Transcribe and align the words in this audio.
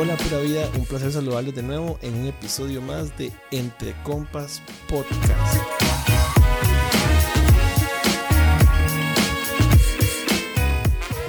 Hola 0.00 0.16
pura 0.16 0.38
vida, 0.38 0.70
un 0.76 0.84
placer 0.84 1.10
saludarles 1.10 1.56
de 1.56 1.62
nuevo 1.64 1.98
en 2.02 2.14
un 2.14 2.26
episodio 2.28 2.80
más 2.80 3.18
de 3.18 3.32
Entre 3.50 4.00
Compas 4.04 4.62
Podcast. 4.88 5.56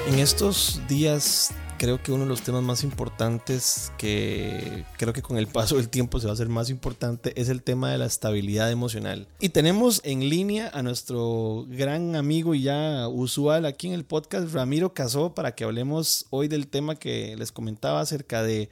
En 0.06 0.20
estos 0.20 0.84
días 0.88 1.52
creo 1.80 2.04
que 2.04 2.12
uno 2.12 2.26
de 2.26 2.30
los 2.30 2.42
temas 2.42 2.62
más 2.62 2.84
importantes 2.84 3.92
que 3.98 4.86
creo 4.98 5.14
que 5.14 5.22
con 5.22 5.38
el 5.38 5.48
paso 5.48 5.78
del 5.78 5.88
tiempo 5.88 6.20
se 6.20 6.28
va 6.28 6.32
a 6.32 6.34
hacer 6.34 6.50
más 6.50 6.70
importante 6.70 7.32
es 7.40 7.48
el 7.48 7.64
tema 7.64 7.90
de 7.90 7.98
la 7.98 8.06
estabilidad 8.06 8.70
emocional. 8.70 9.28
Y 9.40 9.50
tenemos 9.50 10.02
en 10.04 10.30
línea 10.30 10.70
a 10.74 10.84
nuestro 10.84 11.66
gran 11.70 12.18
amigo 12.18 12.54
y 12.54 12.64
ya 12.64 13.08
usual 13.08 13.66
aquí 13.66 13.88
en 13.88 13.94
el 13.94 14.04
podcast, 14.04 14.54
Ramiro 14.54 14.94
Casó, 14.94 15.34
para 15.34 15.56
que 15.56 15.64
hablemos 15.64 16.26
hoy 16.32 16.50
del 16.50 16.68
tema 16.68 16.96
que 16.96 17.36
les 17.38 17.54
comentaba 17.54 18.02
acerca 18.02 18.44
de 18.44 18.70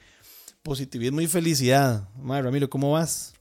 positivismo 0.62 1.22
y 1.22 1.26
felicidad. 1.26 2.10
Ramiro, 2.22 2.68
¿cómo 2.68 2.92
vas? 2.92 3.32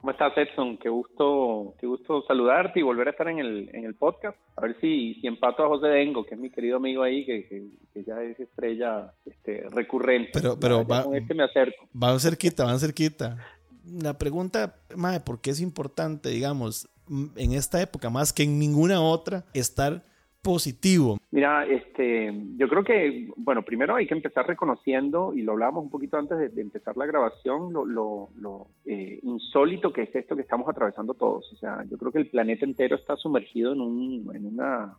¿Cómo 0.00 0.12
estás, 0.12 0.32
Edson? 0.34 0.78
Qué 0.78 0.88
gusto, 0.88 1.74
qué 1.78 1.86
gusto 1.86 2.24
saludarte 2.26 2.80
y 2.80 2.82
volver 2.82 3.08
a 3.08 3.10
estar 3.10 3.28
en 3.28 3.38
el, 3.38 3.68
en 3.74 3.84
el 3.84 3.94
podcast. 3.94 4.36
A 4.56 4.62
ver 4.62 4.74
si, 4.80 5.14
si 5.20 5.26
empato 5.26 5.62
a 5.62 5.68
José 5.68 5.88
Dengo, 5.88 6.24
que 6.24 6.36
es 6.36 6.40
mi 6.40 6.48
querido 6.50 6.78
amigo 6.78 7.02
ahí, 7.02 7.26
que, 7.26 7.46
que, 7.92 8.04
ya 8.04 8.22
es 8.22 8.40
estrella 8.40 9.12
este, 9.26 9.66
recurrente. 9.70 10.30
Pero, 10.32 10.58
pero 10.58 10.86
va, 10.86 11.04
con 11.04 11.14
este 11.14 11.34
me 11.34 11.44
acerco. 11.44 11.86
Van 11.92 12.18
cerquita, 12.18 12.64
van 12.64 12.78
cerquita. 12.78 13.36
La 13.84 14.16
pregunta, 14.16 14.76
madre, 14.96 15.20
¿por 15.20 15.42
qué 15.42 15.50
es 15.50 15.60
importante, 15.60 16.30
digamos, 16.30 16.88
en 17.36 17.52
esta 17.52 17.82
época, 17.82 18.08
más 18.08 18.32
que 18.32 18.44
en 18.44 18.58
ninguna 18.58 19.02
otra, 19.02 19.44
estar 19.52 20.02
positivo? 20.42 21.18
Mira, 21.30 21.66
este, 21.66 22.32
yo 22.56 22.68
creo 22.68 22.82
que, 22.82 23.28
bueno, 23.36 23.62
primero 23.62 23.94
hay 23.94 24.06
que 24.06 24.14
empezar 24.14 24.46
reconociendo, 24.46 25.32
y 25.34 25.42
lo 25.42 25.52
hablábamos 25.52 25.84
un 25.84 25.90
poquito 25.90 26.16
antes 26.16 26.54
de, 26.54 26.60
empezar 26.60 26.96
la 26.96 27.06
grabación, 27.06 27.72
lo, 27.72 27.84
lo, 27.84 28.66
eh, 28.86 29.20
insólito 29.22 29.92
que 29.92 30.02
es 30.02 30.14
esto 30.14 30.36
que 30.36 30.42
estamos 30.42 30.68
atravesando 30.68 31.14
todos. 31.14 31.52
O 31.52 31.56
sea, 31.56 31.84
yo 31.90 31.98
creo 31.98 32.12
que 32.12 32.18
el 32.18 32.30
planeta 32.30 32.64
entero 32.64 32.96
está 32.96 33.16
sumergido 33.16 33.72
en, 33.72 33.80
un, 33.80 34.30
en 34.34 34.46
una 34.46 34.96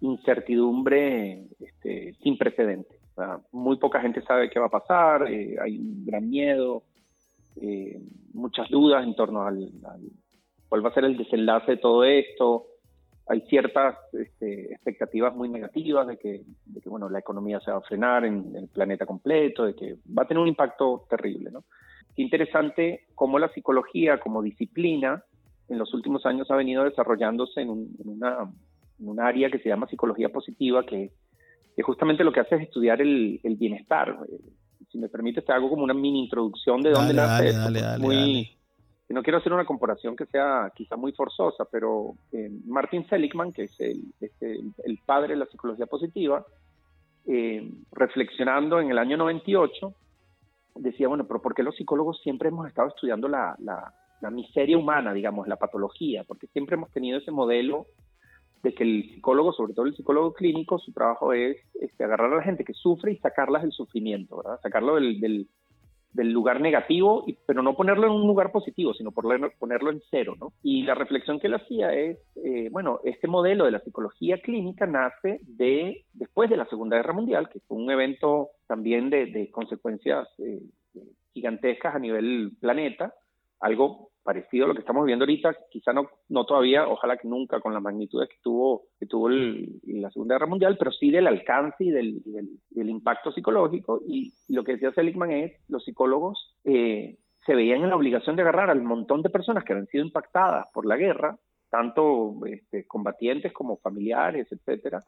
incertidumbre 0.00 1.46
este, 1.60 2.14
sin 2.22 2.38
precedentes. 2.38 2.98
O 3.12 3.14
sea, 3.14 3.40
muy 3.52 3.76
poca 3.78 4.00
gente 4.00 4.22
sabe 4.22 4.48
qué 4.48 4.60
va 4.60 4.66
a 4.66 4.70
pasar, 4.70 5.30
eh, 5.30 5.56
hay 5.60 5.78
un 5.78 6.04
gran 6.06 6.28
miedo, 6.28 6.84
eh, 7.60 8.00
muchas 8.32 8.68
dudas 8.70 9.04
en 9.04 9.14
torno 9.16 9.42
al, 9.42 9.70
al 9.84 10.02
cuál 10.68 10.84
va 10.84 10.90
a 10.90 10.94
ser 10.94 11.04
el 11.04 11.16
desenlace 11.16 11.72
de 11.72 11.76
todo 11.78 12.04
esto 12.04 12.67
hay 13.28 13.42
ciertas 13.42 13.96
este, 14.12 14.72
expectativas 14.72 15.34
muy 15.34 15.48
negativas 15.50 16.06
de 16.06 16.16
que, 16.16 16.42
bueno, 16.86 17.10
la 17.10 17.18
economía 17.18 17.60
se 17.60 17.70
va 17.70 17.78
a 17.78 17.82
frenar 17.82 18.24
en, 18.24 18.56
el 18.56 18.68
planeta 18.68 19.04
completo, 19.04 19.66
de 19.66 19.74
que 19.74 19.96
va 20.16 20.22
a 20.22 20.26
tener 20.26 20.40
un 20.40 20.48
impacto 20.48 21.04
terrible. 21.10 21.50
¿no? 21.50 21.64
Qué 22.16 22.22
interesante 22.22 23.06
cómo 23.14 23.38
la 23.38 23.52
psicología 23.52 24.18
como 24.18 24.42
disciplina 24.42 25.22
en 25.68 25.78
los 25.78 25.92
últimos 25.92 26.24
años 26.24 26.50
ha 26.50 26.56
venido 26.56 26.84
desarrollándose 26.84 27.60
en, 27.60 27.68
una, 27.98 28.50
un 29.00 29.20
área 29.20 29.50
que 29.50 29.58
se 29.58 29.68
llama 29.68 29.88
psicología 29.88 30.30
positiva, 30.30 30.84
que, 30.84 31.12
justamente 31.82 32.24
lo 32.24 32.32
que 32.32 32.40
hace 32.40 32.56
es 32.56 32.62
estudiar 32.62 33.02
el, 33.02 33.40
bienestar. 33.58 34.18
Si 34.90 34.98
me 34.98 35.10
permite, 35.10 35.42
te 35.42 35.52
hago 35.52 35.68
como 35.68 35.84
una 35.84 35.92
mini 35.92 36.24
introducción 36.24 36.80
de 36.80 36.90
dónde 36.90 37.12
nace 37.12 37.52
dale, 37.52 37.98
muy, 37.98 38.57
no 39.14 39.22
quiero 39.22 39.38
hacer 39.38 39.52
una 39.52 39.64
comparación 39.64 40.16
que 40.16 40.26
sea 40.26 40.70
quizá 40.74 40.96
muy 40.96 41.12
forzosa, 41.12 41.64
pero 41.70 42.14
eh, 42.32 42.50
Martin 42.66 43.08
Seligman, 43.08 43.52
que 43.52 43.64
es 43.64 43.80
el, 43.80 44.98
padre 45.06 45.34
de 45.34 45.40
la 45.40 45.46
psicología 45.46 45.86
positiva, 45.86 46.44
eh, 47.26 47.70
reflexionando 47.92 48.80
en 48.80 48.90
el 48.90 48.98
año 48.98 49.16
98, 49.16 49.94
decía, 50.76 51.08
bueno, 51.08 51.26
pero 51.26 51.40
¿por 51.40 51.54
qué 51.54 51.62
los 51.62 51.76
psicólogos 51.76 52.20
siempre 52.22 52.48
hemos 52.48 52.68
estado 52.68 52.88
estudiando 52.88 53.28
la, 53.28 53.56
la, 53.60 54.30
miseria 54.30 54.76
humana, 54.76 55.12
digamos, 55.14 55.48
la 55.48 55.56
patología? 55.56 56.24
Porque 56.24 56.46
siempre 56.48 56.76
hemos 56.76 56.90
tenido 56.90 57.18
ese 57.18 57.30
modelo 57.30 57.86
de 58.62 58.74
que 58.74 58.82
el 58.82 59.10
psicólogo, 59.14 59.52
sobre 59.52 59.72
todo 59.72 59.86
el 59.86 59.94
psicólogo 59.94 60.34
clínico, 60.34 60.78
su 60.78 60.92
trabajo 60.92 61.32
es 61.32 61.56
este, 61.80 62.04
agarrar 62.04 62.32
a 62.32 62.36
la 62.36 62.42
gente 62.42 62.64
que 62.64 62.74
sufre 62.74 63.12
y 63.12 63.18
sacarlas 63.18 63.62
del 63.62 63.72
sufrimiento, 63.72 64.36
¿verdad? 64.38 64.60
Sacarlo 64.62 64.96
del, 64.96 65.48
del 66.18 66.32
lugar 66.32 66.60
negativo, 66.60 67.24
pero 67.46 67.62
no 67.62 67.76
ponerlo 67.76 68.08
en 68.08 68.12
un 68.12 68.26
lugar 68.26 68.50
positivo, 68.50 68.92
sino 68.92 69.12
ponerlo 69.12 69.90
en 69.92 70.02
cero, 70.10 70.34
¿no? 70.36 70.52
Y 70.64 70.82
la 70.82 70.96
reflexión 70.96 71.38
que 71.38 71.46
él 71.46 71.54
hacía 71.54 71.94
es, 71.94 72.18
eh, 72.44 72.68
bueno, 72.72 72.98
este 73.04 73.28
modelo 73.28 73.64
de 73.64 73.70
la 73.70 73.78
psicología 73.78 74.38
clínica 74.38 74.84
nace 74.84 75.38
de 75.42 76.04
después 76.14 76.50
de 76.50 76.56
la 76.56 76.66
Segunda 76.66 76.96
Guerra 76.96 77.12
Mundial, 77.12 77.48
que 77.48 77.60
fue 77.60 77.76
un 77.76 77.88
evento 77.88 78.48
también 78.66 79.10
de, 79.10 79.48
consecuencias 79.52 80.26
eh, 80.38 80.60
gigantescas 81.34 81.94
a 81.94 82.00
nivel 82.00 82.50
planeta, 82.60 83.14
algo 83.60 84.07
parecido 84.28 84.66
a 84.66 84.68
lo 84.68 84.74
que 84.74 84.80
estamos 84.80 85.06
viendo 85.06 85.22
ahorita, 85.22 85.56
quizá 85.70 85.94
no, 85.94 86.06
no 86.28 86.44
todavía, 86.44 86.86
ojalá 86.86 87.16
que 87.16 87.26
nunca 87.26 87.60
con 87.60 87.72
las 87.72 87.82
magnitudes 87.82 88.28
que 88.28 88.36
tuvo, 88.42 88.82
que 89.00 89.06
tuvo 89.06 89.30
la 89.30 90.10
Segunda 90.10 90.34
Guerra 90.34 90.46
Mundial, 90.46 90.76
pero 90.78 90.92
sí 90.92 91.10
del 91.10 91.26
alcance 91.26 91.82
y 91.82 91.90
del, 91.90 92.20
del, 92.68 92.90
impacto 92.90 93.32
psicológico. 93.32 94.02
Y, 94.06 94.34
lo 94.48 94.64
que 94.64 94.72
decía 94.72 94.92
Seligman 94.92 95.30
es, 95.30 95.52
los 95.68 95.82
psicólogos 95.82 96.54
eh, 96.64 97.16
se 97.46 97.54
veían 97.54 97.84
en 97.84 97.88
la 97.88 97.96
obligación 97.96 98.36
de 98.36 98.42
agarrar 98.42 98.68
al 98.68 98.82
montón 98.82 99.22
de 99.22 99.30
personas 99.30 99.64
que 99.64 99.72
habían 99.72 99.86
sido 99.86 100.04
impactadas 100.04 100.66
por 100.74 100.84
la 100.84 100.98
guerra, 100.98 101.38
tanto 101.70 102.34
este, 102.44 102.86
combatientes 102.86 103.54
como 103.54 103.78
familiares, 103.78 104.46
etcétera, 104.52 105.02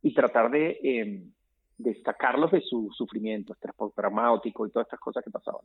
y 0.00 0.14
tratar 0.14 0.50
de, 0.50 1.22
de 1.76 2.02
sacarlos 2.02 2.50
de 2.50 2.62
su 2.62 2.88
sufrimiento, 2.96 3.52
estrés 3.52 3.74
postraumático 3.74 4.66
y 4.66 4.70
todas 4.70 4.86
estas 4.86 5.00
cosas 5.00 5.22
que 5.22 5.30
pasaban. 5.30 5.60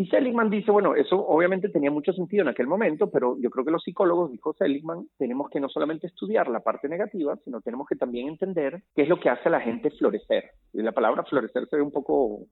Y 0.00 0.06
Seligman 0.06 0.48
dice, 0.48 0.70
bueno, 0.70 0.94
eso 0.94 1.16
obviamente 1.26 1.70
tenía 1.70 1.90
mucho 1.90 2.12
sentido 2.12 2.42
en 2.42 2.48
aquel 2.48 2.68
momento, 2.68 3.10
pero 3.10 3.36
yo 3.40 3.50
creo 3.50 3.64
que 3.64 3.72
los 3.72 3.82
psicólogos, 3.82 4.30
dijo 4.30 4.54
Seligman, 4.54 5.08
tenemos 5.18 5.50
que 5.50 5.58
no 5.58 5.68
solamente 5.68 6.06
estudiar 6.06 6.46
la 6.46 6.60
parte 6.60 6.88
negativa, 6.88 7.36
sino 7.44 7.60
tenemos 7.60 7.88
que 7.88 7.96
también 7.96 8.28
entender 8.28 8.84
qué 8.94 9.02
es 9.02 9.08
lo 9.08 9.18
que 9.18 9.28
hace 9.28 9.48
a 9.48 9.50
la 9.50 9.60
gente 9.60 9.90
florecer. 9.90 10.52
Y 10.72 10.82
la 10.82 10.92
palabra 10.92 11.24
florecer 11.24 11.66
se 11.68 11.74
ve 11.74 11.82
un 11.82 11.90
poco 11.90 12.46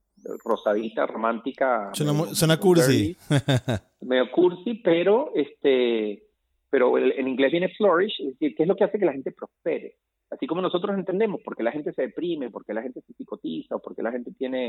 rosadita, 0.45 1.07
romántica. 1.07 1.91
Suena, 1.93 2.57
cursi. 2.57 3.17
medio 4.01 4.29
cursi, 4.33 4.75
pero 4.83 5.31
este 5.37 6.25
pero 6.69 6.99
en 6.99 7.29
inglés 7.29 7.53
viene 7.53 7.69
flourish, 7.69 8.21
es 8.23 8.27
decir, 8.33 8.57
qué 8.57 8.65
es 8.65 8.69
lo 8.69 8.75
que 8.75 8.85
hace 8.85 8.99
que 8.99 9.07
la 9.07 9.13
gente 9.13 9.31
prospere. 9.31 9.95
Así 10.37 10.47
como 10.47 10.61
nosotros 10.61 10.95
entendemos 10.95 11.41
por 11.43 11.57
qué 11.57 11.63
la 11.63 11.73
gente 11.73 11.95
se 11.95 12.03
deprime, 12.03 12.51
por 12.51 12.65
qué 12.67 12.75
la 12.75 12.83
gente 12.83 13.01
se 13.01 13.15
psicotiza, 13.15 13.77
o 13.77 13.79
por 13.79 13.97
qué 13.97 14.03
la 14.03 14.13
gente 14.13 14.33
tiene 14.33 14.69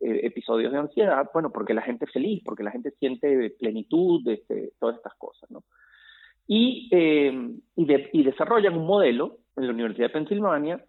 eh, 0.00 0.20
episodios 0.22 0.70
de 0.70 0.78
ansiedad, 0.78 1.28
bueno, 1.34 1.50
porque 1.50 1.74
la 1.74 1.82
gente 1.82 2.04
es 2.04 2.12
feliz, 2.12 2.40
porque 2.44 2.62
la 2.62 2.70
gente 2.70 2.92
siente 2.92 3.50
plenitud, 3.58 4.22
de, 4.24 4.34
este, 4.34 4.72
todas 4.78 4.96
estas 4.96 5.14
cosas, 5.16 5.50
¿no? 5.50 5.64
Y, 6.46 6.88
eh, 6.92 7.32
y, 7.74 8.22
desarrollan 8.22 8.76
un 8.76 8.86
modelo 8.86 9.38
en 9.56 9.66
la 9.66 9.72
Universidad 9.72 10.08
de 10.08 10.12
Pensilvania 10.12 10.84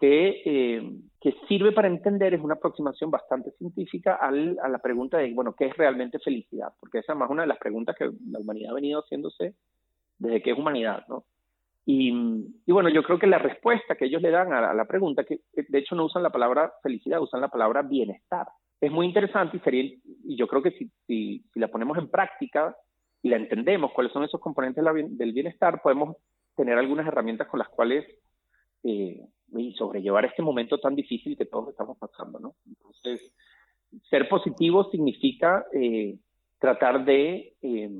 que, 0.00 0.42
eh, 0.44 0.92
que 1.20 1.34
sirve 1.46 1.70
para 1.70 1.88
entender, 1.88 2.34
es 2.34 2.40
una 2.40 2.54
aproximación 2.54 3.10
bastante 3.10 3.52
científica 3.52 4.16
a 4.16 4.30
la 4.32 4.78
pregunta 4.78 5.18
de, 5.18 5.32
bueno, 5.32 5.54
¿qué 5.56 5.66
es 5.66 5.76
realmente 5.76 6.18
felicidad? 6.18 6.72
Porque 6.80 6.98
esa 6.98 7.12
es 7.12 7.18
más 7.18 7.30
una 7.30 7.42
de 7.42 7.48
las 7.48 7.58
preguntas 7.58 7.94
que 7.96 8.10
la 8.30 8.40
humanidad 8.40 8.72
ha 8.72 8.74
venido 8.74 9.00
haciéndose 9.00 9.54
desde 10.18 10.42
que 10.42 10.50
es 10.50 10.58
humanidad, 10.58 11.04
¿no? 11.08 11.24
Y, 11.86 12.12
bueno, 12.66 12.88
yo 12.88 13.02
creo 13.02 13.18
que 13.18 13.26
la 13.26 13.38
respuesta 13.38 13.96
que 13.96 14.04
ellos 14.04 14.22
le 14.22 14.30
dan 14.30 14.52
a 14.52 14.74
la, 14.74 14.84
pregunta, 14.84 15.24
que 15.24 15.40
de 15.54 15.78
hecho 15.78 15.94
no 15.94 16.04
usan 16.04 16.22
la 16.22 16.30
palabra 16.30 16.72
felicidad, 16.82 17.20
usan 17.20 17.40
la 17.40 17.48
palabra 17.48 17.82
bienestar. 17.82 18.46
Es 18.80 18.90
muy 18.90 19.06
interesante 19.06 19.58
y, 19.58 19.60
sería, 19.60 19.82
y 20.24 20.36
yo 20.36 20.46
creo 20.46 20.62
que 20.62 20.70
si, 20.72 20.90
si, 21.06 21.44
la 21.54 21.68
ponemos 21.68 21.98
en 21.98 22.08
práctica 22.08 22.74
y 23.22 23.28
la 23.28 23.36
entendemos, 23.36 23.92
cuáles 23.92 24.12
son 24.12 24.24
esos 24.24 24.40
componentes 24.40 24.82
del 25.10 25.32
bienestar, 25.32 25.82
podemos 25.82 26.16
tener 26.56 26.78
algunas 26.78 27.06
herramientas 27.06 27.48
con 27.48 27.58
las 27.58 27.68
cuales 27.68 28.06
eh, 28.84 29.20
sobrellevar 29.76 30.24
este 30.24 30.42
momento 30.42 30.78
tan 30.78 30.94
difícil 30.94 31.36
que 31.36 31.44
todos 31.44 31.68
estamos 31.68 31.98
pasando. 31.98 32.38
¿no? 32.38 32.54
Entonces, 32.66 33.34
ser 34.08 34.28
positivo 34.28 34.90
significa 34.90 35.66
eh, 35.72 36.16
tratar 36.58 37.04
de... 37.04 37.54
Eh, 37.60 37.90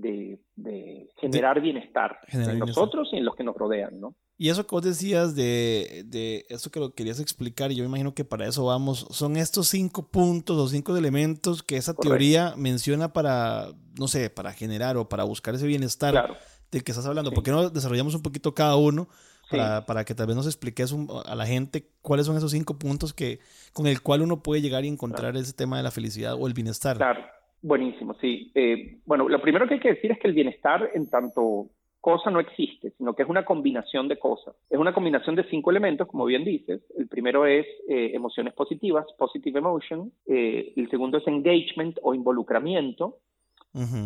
de, 0.00 1.08
generar 1.20 1.60
bienestar 1.60 2.18
en 2.28 2.58
nosotros 2.58 3.08
y 3.12 3.16
en 3.16 3.24
los 3.24 3.34
que 3.34 3.44
nos 3.44 3.56
rodean, 3.56 4.00
¿no? 4.00 4.14
Y 4.38 4.50
eso 4.50 4.66
que 4.66 4.74
vos 4.74 4.82
decías 4.82 5.34
de, 5.34 6.04
de 6.06 6.44
eso 6.50 6.70
que 6.70 6.78
lo 6.78 6.94
querías 6.94 7.20
explicar, 7.20 7.72
y 7.72 7.76
yo 7.76 7.84
imagino 7.84 8.14
que 8.14 8.24
para 8.24 8.46
eso 8.46 8.66
vamos, 8.66 9.06
son 9.10 9.36
estos 9.36 9.68
cinco 9.68 10.08
puntos 10.10 10.58
o 10.58 10.68
cinco 10.68 10.94
elementos 10.96 11.62
que 11.62 11.78
esa 11.78 11.94
teoría 11.94 12.54
menciona 12.56 13.12
para, 13.12 13.68
no 13.98 14.08
sé, 14.08 14.28
para 14.28 14.52
generar 14.52 14.98
o 14.98 15.08
para 15.08 15.24
buscar 15.24 15.54
ese 15.54 15.66
bienestar 15.66 16.38
del 16.70 16.84
que 16.84 16.92
estás 16.92 17.06
hablando. 17.06 17.32
¿Por 17.32 17.44
qué 17.44 17.50
no 17.50 17.70
desarrollamos 17.70 18.14
un 18.14 18.22
poquito 18.22 18.54
cada 18.54 18.76
uno 18.76 19.08
para, 19.50 19.86
para, 19.86 20.04
que 20.04 20.14
tal 20.14 20.26
vez 20.26 20.36
nos 20.36 20.46
expliques 20.46 20.94
a 21.24 21.34
la 21.34 21.46
gente 21.46 21.88
cuáles 22.02 22.26
son 22.26 22.36
esos 22.36 22.50
cinco 22.50 22.78
puntos 22.78 23.14
que, 23.14 23.40
con 23.72 23.86
el 23.86 24.02
cual 24.02 24.20
uno 24.20 24.42
puede 24.42 24.60
llegar 24.60 24.84
y 24.84 24.88
encontrar 24.88 25.34
ese 25.36 25.54
tema 25.54 25.78
de 25.78 25.82
la 25.82 25.90
felicidad 25.90 26.34
o 26.34 26.46
el 26.46 26.52
bienestar? 26.52 26.98
Claro. 26.98 27.24
Buenísimo, 27.66 28.14
sí. 28.20 28.52
Eh, 28.54 28.98
bueno, 29.06 29.28
lo 29.28 29.40
primero 29.40 29.66
que 29.66 29.74
hay 29.74 29.80
que 29.80 29.94
decir 29.94 30.12
es 30.12 30.20
que 30.20 30.28
el 30.28 30.34
bienestar, 30.34 30.88
en 30.94 31.10
tanto 31.10 31.66
cosa 32.00 32.30
no 32.30 32.38
existe, 32.38 32.92
sino 32.96 33.14
que 33.14 33.24
es 33.24 33.28
una 33.28 33.44
combinación 33.44 34.06
de 34.06 34.20
cosas. 34.20 34.54
Es 34.70 34.78
una 34.78 34.94
combinación 34.94 35.34
de 35.34 35.42
cinco 35.50 35.72
elementos, 35.72 36.06
como 36.06 36.26
bien 36.26 36.44
dices. 36.44 36.80
El 36.96 37.08
primero 37.08 37.44
es 37.44 37.66
eh, 37.88 38.12
emociones 38.14 38.54
positivas, 38.54 39.04
positive 39.18 39.58
emotion. 39.58 40.12
Eh, 40.28 40.74
el 40.76 40.88
segundo 40.90 41.18
es 41.18 41.26
engagement 41.26 41.98
o 42.02 42.14
involucramiento. 42.14 43.16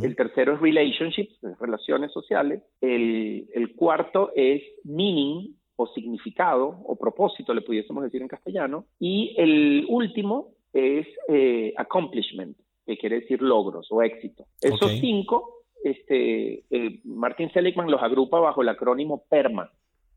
El 0.03 0.17
tercero 0.17 0.55
es 0.55 0.61
relationships, 0.61 1.39
relaciones 1.61 2.11
sociales. 2.13 2.63
El, 2.81 3.47
el 3.55 3.77
cuarto 3.77 4.33
es 4.35 4.63
meaning 4.83 5.55
o 5.77 5.87
significado 5.89 6.81
o 6.87 6.97
propósito, 6.97 7.55
le 7.55 7.61
pudiésemos 7.61 8.03
decir 8.03 8.23
en 8.23 8.29
castellano. 8.29 8.87
Y 8.99 9.35
el 9.37 9.85
último 9.89 10.55
es 10.73 11.07
eh, 11.29 11.73
accomplishment, 11.77 12.57
que 12.91 12.99
quiere 12.99 13.21
decir 13.21 13.41
logros 13.41 13.87
o 13.91 14.03
éxito. 14.03 14.47
Esos 14.61 14.91
cinco, 15.01 15.63
este, 15.85 16.65
Martin 17.05 17.53
Seligman 17.53 17.91
los 17.91 18.03
agrupa 18.03 18.41
bajo 18.41 18.63
el 18.63 18.69
acrónimo 18.69 19.25
PERMA. 19.29 19.71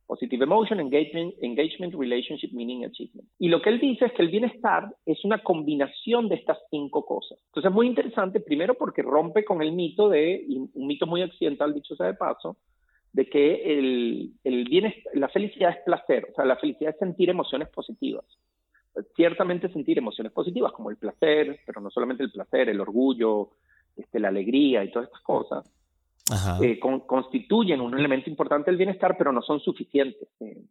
Positive 0.07 0.43
Emotion, 0.43 0.79
Engagement, 0.79 1.33
Engagement, 1.41 1.93
Relationship, 1.93 2.51
Meaning, 2.51 2.85
Achievement. 2.85 3.27
Y 3.39 3.47
lo 3.47 3.61
que 3.61 3.69
él 3.69 3.79
dice 3.79 4.05
es 4.05 4.13
que 4.13 4.21
el 4.21 4.29
bienestar 4.29 4.93
es 5.05 5.23
una 5.23 5.41
combinación 5.41 6.27
de 6.27 6.35
estas 6.35 6.57
cinco 6.69 7.05
cosas. 7.05 7.39
Entonces 7.45 7.69
es 7.69 7.73
muy 7.73 7.87
interesante, 7.87 8.41
primero 8.41 8.73
porque 8.73 9.01
rompe 9.01 9.45
con 9.45 9.61
el 9.61 9.71
mito 9.71 10.09
de, 10.09 10.45
un 10.73 10.87
mito 10.87 11.07
muy 11.07 11.21
occidental, 11.21 11.73
dicho 11.73 11.95
sea 11.95 12.07
de 12.07 12.15
paso, 12.15 12.57
de 13.13 13.27
que 13.27 13.77
el, 13.77 14.31
el 14.43 14.65
bienestar, 14.65 15.15
la 15.15 15.29
felicidad 15.29 15.69
es 15.69 15.83
placer, 15.85 16.27
o 16.31 16.35
sea, 16.35 16.43
la 16.43 16.57
felicidad 16.57 16.91
es 16.91 16.99
sentir 16.99 17.29
emociones 17.29 17.69
positivas 17.69 18.25
ciertamente 19.15 19.71
sentir 19.71 19.97
emociones 19.97 20.31
positivas 20.31 20.71
como 20.71 20.89
el 20.89 20.97
placer, 20.97 21.59
pero 21.65 21.81
no 21.81 21.89
solamente 21.89 22.23
el 22.23 22.31
placer, 22.31 22.69
el 22.69 22.81
orgullo, 22.81 23.51
este, 23.95 24.19
la 24.19 24.29
alegría 24.29 24.83
y 24.83 24.91
todas 24.91 25.07
estas 25.07 25.21
cosas, 25.21 25.71
eh, 26.61 26.79
constituyen 26.79 27.81
un 27.81 27.97
elemento 27.97 28.29
importante 28.29 28.71
del 28.71 28.77
bienestar, 28.77 29.15
pero 29.17 29.31
no 29.31 29.41
son 29.41 29.59
suficientes. 29.59 30.29
Eh, 30.39 30.63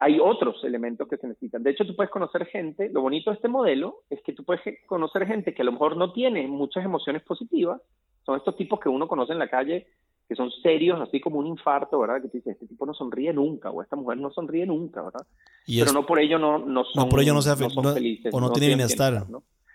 hay 0.00 0.20
otros 0.20 0.62
elementos 0.62 1.08
que 1.08 1.16
se 1.16 1.26
necesitan. 1.26 1.62
De 1.62 1.70
hecho, 1.70 1.84
tú 1.84 1.96
puedes 1.96 2.10
conocer 2.10 2.46
gente, 2.46 2.88
lo 2.90 3.02
bonito 3.02 3.30
de 3.30 3.36
este 3.36 3.48
modelo 3.48 4.02
es 4.10 4.22
que 4.22 4.32
tú 4.32 4.44
puedes 4.44 4.62
conocer 4.86 5.26
gente 5.26 5.54
que 5.54 5.62
a 5.62 5.64
lo 5.64 5.72
mejor 5.72 5.96
no 5.96 6.12
tiene 6.12 6.46
muchas 6.46 6.84
emociones 6.84 7.22
positivas, 7.22 7.80
son 8.24 8.36
estos 8.36 8.56
tipos 8.56 8.78
que 8.78 8.88
uno 8.88 9.08
conoce 9.08 9.32
en 9.32 9.38
la 9.38 9.48
calle 9.48 9.88
que 10.28 10.34
son 10.34 10.50
serios, 10.62 11.00
así 11.00 11.20
como 11.20 11.38
un 11.38 11.46
infarto, 11.46 11.98
¿verdad? 11.98 12.20
Que 12.20 12.28
tú 12.28 12.36
dices, 12.36 12.52
este 12.52 12.66
tipo 12.66 12.84
no 12.84 12.92
sonríe 12.92 13.32
nunca, 13.32 13.70
o 13.70 13.82
esta 13.82 13.96
mujer 13.96 14.18
no 14.18 14.30
sonríe 14.30 14.66
nunca, 14.66 15.02
¿verdad? 15.02 15.26
Pero 15.66 15.92
no 15.92 16.04
por 16.04 16.20
ello 16.20 16.38
no, 16.38 16.58
no 16.58 16.84
son, 16.84 17.04
no 17.04 17.08
por 17.08 17.20
ello 17.20 17.32
no, 17.32 17.42
felices. 17.94 18.32
O 18.32 18.40
no, 18.40 18.52
tiene 18.52 18.68
bienestar. 18.68 19.26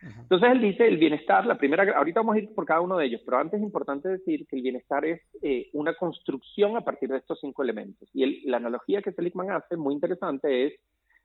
Entonces 0.02 0.52
él 0.52 0.62
dice, 0.62 0.88
el 0.88 0.98
bienestar, 0.98 1.46
la 1.46 1.58
primera, 1.58 1.98
ahorita 1.98 2.20
vamos 2.20 2.36
a 2.36 2.40
ir 2.40 2.54
por 2.54 2.66
cada 2.66 2.82
uno 2.82 2.98
de 2.98 3.06
ellos, 3.06 3.22
pero 3.26 3.38
antes 3.38 3.60
es 3.60 3.64
importante 3.66 4.10
decir 4.10 4.46
que 4.48 4.58
el 4.58 4.62
bienestar 4.62 5.06
es 5.06 5.22
eh, 5.42 5.70
una 5.74 5.96
construcción 5.96 6.76
a 6.76 6.82
partir 6.82 7.10
de 7.10 7.18
estos 7.18 7.40
cinco 7.40 7.64
elementos. 7.64 8.10
Y 8.14 8.48
la 8.48 8.58
analogía 8.58 9.02
que 9.02 9.14
Seligman 9.14 9.52
hace, 9.52 9.78
muy 9.78 9.94
interesante, 9.94 10.68
es, 10.68 10.74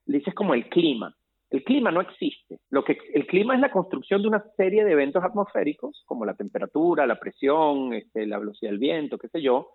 dice, 0.07 0.31
es 0.31 0.35
como 0.35 0.55
el 0.55 0.69
clima. 0.69 1.15
El 1.51 1.65
clima 1.65 1.91
no 1.91 2.01
existe. 2.01 2.59
Lo 2.71 2.85
que, 2.85 2.99
el 3.15 3.27
clima 3.27 3.55
es 3.55 3.61
la 3.61 3.71
construcción 3.71 4.21
de 4.21 4.29
una 4.29 4.45
serie 4.57 4.85
de 4.85 4.93
eventos 4.93 5.25
atmosféricos, 5.25 6.03
como 6.05 6.27
la 6.27 6.35
temperatura, 6.35 7.07
la 7.07 7.19
presión, 7.19 7.95
este, 7.95 8.27
la 8.27 8.39
velocidad 8.39 8.71
del 8.71 8.79
viento, 8.79 9.19
qué 9.19 9.29
sé 9.29 9.41
yo. 9.41 9.69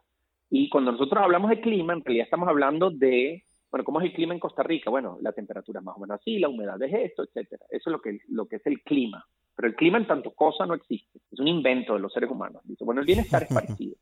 Y 0.51 0.69
cuando 0.69 0.91
nosotros 0.91 1.23
hablamos 1.23 1.49
de 1.49 1.61
clima, 1.61 1.93
en 1.93 2.05
realidad 2.05 2.25
estamos 2.25 2.47
hablando 2.47 2.91
de, 2.91 3.43
bueno, 3.71 3.83
¿cómo 3.83 4.01
es 4.01 4.05
el 4.05 4.13
clima 4.13 4.35
en 4.35 4.39
Costa 4.39 4.61
Rica? 4.61 4.91
Bueno, 4.91 5.17
la 5.21 5.31
temperatura 5.31 5.79
es 5.79 5.85
más 5.85 5.97
o 5.97 5.99
menos 5.99 6.19
así, 6.19 6.37
la 6.37 6.49
humedad 6.49 6.79
es 6.83 6.93
esto, 6.93 7.23
etcétera. 7.23 7.65
Eso 7.71 7.89
es 7.89 7.91
lo 7.91 8.01
que, 8.01 8.19
lo 8.27 8.45
que 8.45 8.57
es 8.57 8.65
el 8.67 8.81
clima. 8.83 9.25
Pero 9.55 9.67
el 9.67 9.75
clima 9.75 9.97
en 9.97 10.05
tanto 10.05 10.31
cosa 10.31 10.67
no 10.67 10.75
existe. 10.75 11.19
Es 11.31 11.39
un 11.39 11.47
invento 11.47 11.93
de 11.93 11.99
los 11.99 12.13
seres 12.13 12.29
humanos. 12.29 12.61
Dice, 12.65 12.83
bueno, 12.85 13.01
el 13.01 13.07
bienestar 13.07 13.41
es 13.43 13.49
parecido. 13.53 13.95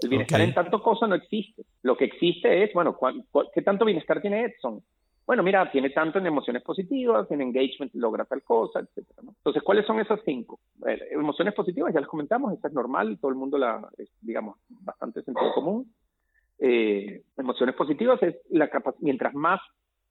El 0.00 0.08
bienestar 0.08 0.40
en 0.40 0.54
tanto 0.54 0.82
cosa 0.82 1.06
no 1.06 1.14
existe. 1.14 1.62
Lo 1.82 1.96
que 1.96 2.06
existe 2.06 2.64
es, 2.64 2.72
bueno, 2.74 2.98
¿qué 3.54 3.62
tanto 3.62 3.84
bienestar 3.84 4.20
tiene 4.20 4.44
Edson? 4.44 4.82
Bueno, 5.26 5.42
mira, 5.42 5.70
tiene 5.70 5.90
tanto 5.90 6.18
en 6.18 6.26
emociones 6.26 6.62
positivas, 6.62 7.30
en 7.30 7.40
engagement 7.40 7.94
logra 7.94 8.24
tal 8.24 8.42
cosa, 8.42 8.80
etcétera. 8.80 9.22
Entonces, 9.22 9.62
¿cuáles 9.62 9.86
son 9.86 10.00
esas 10.00 10.20
cinco? 10.24 10.60
emociones 11.10 11.54
positivas, 11.54 11.94
ya 11.94 12.00
las 12.00 12.08
comentamos, 12.08 12.52
esa 12.52 12.68
es 12.68 12.74
normal, 12.74 13.18
todo 13.20 13.30
el 13.30 13.36
mundo 13.36 13.56
la, 13.56 13.88
es, 13.98 14.10
digamos, 14.20 14.58
bastante 14.68 15.22
sentido 15.22 15.52
común. 15.54 15.92
Eh, 16.58 17.22
emociones 17.36 17.74
positivas 17.74 18.22
es 18.22 18.36
la 18.50 18.68
capacidad, 18.68 19.02
mientras 19.02 19.34
más 19.34 19.60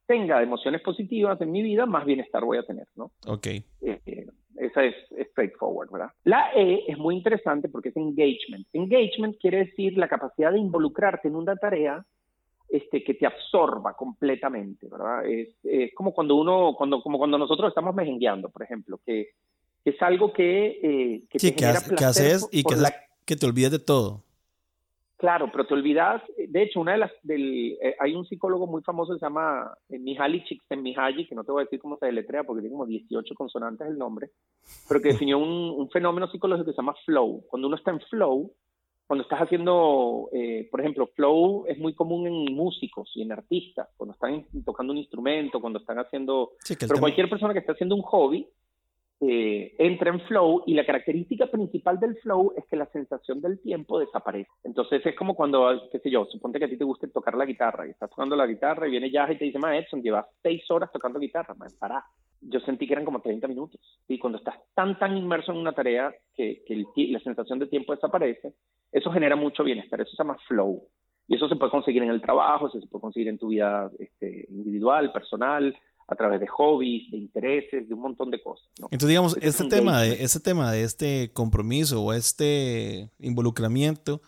tenga 0.05 0.41
emociones 0.41 0.81
positivas 0.81 1.39
en 1.41 1.51
mi 1.51 1.61
vida, 1.61 1.85
más 1.85 2.05
bienestar 2.05 2.43
voy 2.43 2.57
a 2.57 2.63
tener, 2.63 2.87
¿no? 2.95 3.11
Ok. 3.27 3.47
Eh, 3.47 4.27
esa 4.57 4.83
es 4.83 4.95
straightforward, 5.31 5.91
¿verdad? 5.91 6.09
La 6.23 6.51
E 6.53 6.85
es 6.87 6.97
muy 6.97 7.15
interesante 7.15 7.69
porque 7.69 7.89
es 7.89 7.97
engagement. 7.97 8.67
Engagement 8.73 9.37
quiere 9.39 9.65
decir 9.65 9.97
la 9.97 10.07
capacidad 10.07 10.51
de 10.51 10.59
involucrarte 10.59 11.27
en 11.27 11.35
una 11.35 11.55
tarea 11.55 12.05
este, 12.71 13.03
que 13.03 13.13
te 13.13 13.25
absorba 13.25 13.93
completamente, 13.95 14.87
¿verdad? 14.89 15.25
Es, 15.25 15.49
como 15.93 16.13
cuando 16.13 16.35
uno, 16.35 16.73
cuando, 16.77 17.01
como 17.01 17.17
cuando 17.17 17.37
nosotros 17.37 17.69
estamos 17.69 17.93
mejengueando, 17.93 18.49
por 18.49 18.63
ejemplo, 18.63 18.99
que, 19.05 19.31
es 19.83 20.01
algo 20.01 20.31
que, 20.31 20.79
eh, 20.81 21.23
que 21.29 21.39
te 21.39 21.53
genera 21.53 21.81
que, 21.81 22.05
haces 22.05 22.47
y 22.51 22.63
que, 22.63 22.75
que 23.25 23.35
te 23.35 23.45
olvides 23.45 23.71
de 23.71 23.79
todo. 23.79 24.23
Claro, 25.21 25.49
pero 25.51 25.67
te 25.67 25.75
olvidas, 25.75 26.23
de 26.35 26.63
hecho, 26.63 26.79
una 26.79 26.93
de 26.93 26.97
las, 26.97 27.11
del, 27.21 27.77
eh, 27.79 27.95
hay 27.99 28.15
un 28.15 28.25
psicólogo 28.25 28.65
muy 28.65 28.81
famoso 28.81 29.13
que 29.13 29.19
se 29.19 29.25
llama 29.25 29.71
eh, 29.89 29.99
Mihaly 29.99 30.43
Csikszentmihalyi, 30.45 31.27
que 31.27 31.35
no 31.35 31.43
te 31.43 31.51
voy 31.51 31.61
a 31.61 31.65
decir 31.65 31.79
cómo 31.79 31.97
se 31.97 32.07
deletrea 32.07 32.43
porque 32.43 32.61
tiene 32.61 32.73
como 32.73 32.87
18 32.87 33.35
consonantes 33.35 33.87
el 33.87 33.99
nombre, 33.99 34.31
pero 34.87 34.99
que 34.99 35.09
definió 35.13 35.37
un, 35.37 35.75
un 35.77 35.89
fenómeno 35.91 36.27
psicológico 36.31 36.65
que 36.65 36.71
se 36.71 36.77
llama 36.77 36.95
flow. 37.05 37.43
Cuando 37.47 37.67
uno 37.67 37.77
está 37.77 37.91
en 37.91 37.99
flow, 37.99 38.51
cuando 39.11 39.23
estás 39.23 39.41
haciendo, 39.41 40.29
eh, 40.31 40.69
por 40.71 40.79
ejemplo, 40.79 41.05
flow 41.07 41.65
es 41.67 41.77
muy 41.77 41.93
común 41.93 42.27
en 42.27 42.55
músicos 42.55 43.11
y 43.13 43.23
en 43.23 43.33
artistas, 43.33 43.89
cuando 43.97 44.13
están 44.13 44.45
tocando 44.63 44.93
un 44.93 44.99
instrumento, 44.99 45.59
cuando 45.59 45.79
están 45.79 45.99
haciendo... 45.99 46.51
pero 46.79 46.97
cualquier 46.97 47.29
persona 47.29 47.51
que 47.51 47.59
esté 47.59 47.73
haciendo 47.73 47.95
un 47.95 48.03
hobby 48.03 48.47
eh, 49.19 49.75
entra 49.79 50.11
en 50.11 50.21
flow 50.21 50.63
y 50.65 50.75
la 50.75 50.85
característica 50.85 51.47
principal 51.47 51.99
del 51.99 52.15
flow 52.19 52.53
es 52.55 52.63
que 52.67 52.77
la 52.77 52.85
sensación 52.85 53.41
del 53.41 53.59
tiempo 53.59 53.99
desaparece. 53.99 54.49
Entonces 54.63 55.05
es 55.05 55.15
como 55.17 55.35
cuando, 55.35 55.89
qué 55.91 55.99
sé 55.99 56.09
yo, 56.09 56.23
suponte 56.31 56.57
que 56.59 56.65
a 56.67 56.69
ti 56.69 56.77
te 56.77 56.85
guste 56.85 57.09
tocar 57.09 57.35
la 57.35 57.43
guitarra 57.43 57.85
y 57.85 57.89
estás 57.89 58.11
tocando 58.11 58.37
la 58.37 58.47
guitarra 58.47 58.87
y 58.87 58.91
viene 58.91 59.11
Jazz 59.11 59.31
y 59.31 59.37
te 59.37 59.43
dice, 59.43 59.59
ma 59.59 59.77
Edson, 59.77 60.01
llevas 60.01 60.25
seis 60.41 60.63
horas 60.71 60.89
tocando 60.89 61.19
guitarra, 61.19 61.53
ma, 61.55 61.67
pará. 61.77 62.01
Yo 62.41 62.59
sentí 62.61 62.87
que 62.87 62.93
eran 62.93 63.05
como 63.05 63.21
30 63.21 63.47
minutos. 63.47 63.79
Y 64.07 64.17
cuando 64.19 64.39
estás 64.39 64.55
tan, 64.73 64.97
tan 64.97 65.15
inmerso 65.15 65.51
en 65.51 65.59
una 65.59 65.73
tarea 65.73 66.13
que, 66.35 66.63
que 66.65 66.85
la 67.07 67.19
sensación 67.19 67.59
del 67.59 67.69
tiempo 67.69 67.93
desaparece, 67.93 68.53
eso 68.91 69.11
genera 69.11 69.35
mucho 69.35 69.63
bienestar, 69.63 70.01
eso 70.01 70.11
se 70.11 70.23
llama 70.23 70.37
flow. 70.47 70.83
Y 71.27 71.35
eso 71.35 71.47
se 71.47 71.55
puede 71.55 71.71
conseguir 71.71 72.03
en 72.03 72.09
el 72.09 72.21
trabajo, 72.21 72.67
eso 72.67 72.81
se 72.81 72.87
puede 72.87 73.01
conseguir 73.01 73.29
en 73.29 73.37
tu 73.37 73.49
vida 73.49 73.89
este, 73.99 74.47
individual, 74.49 75.13
personal, 75.13 75.73
a 76.07 76.15
través 76.15 76.41
de 76.41 76.47
hobbies, 76.47 77.09
de 77.09 77.17
intereses, 77.17 77.87
de 77.87 77.93
un 77.93 78.01
montón 78.01 78.31
de 78.31 78.41
cosas. 78.41 78.67
Entonces, 78.77 79.07
digamos, 79.07 79.37
este 79.41 79.63
tema, 79.69 80.01
de, 80.01 80.23
este 80.23 80.41
tema 80.41 80.71
de 80.71 80.83
este 80.83 81.31
compromiso 81.31 82.03
o 82.03 82.11
este 82.11 83.09
involucramiento, 83.19 84.21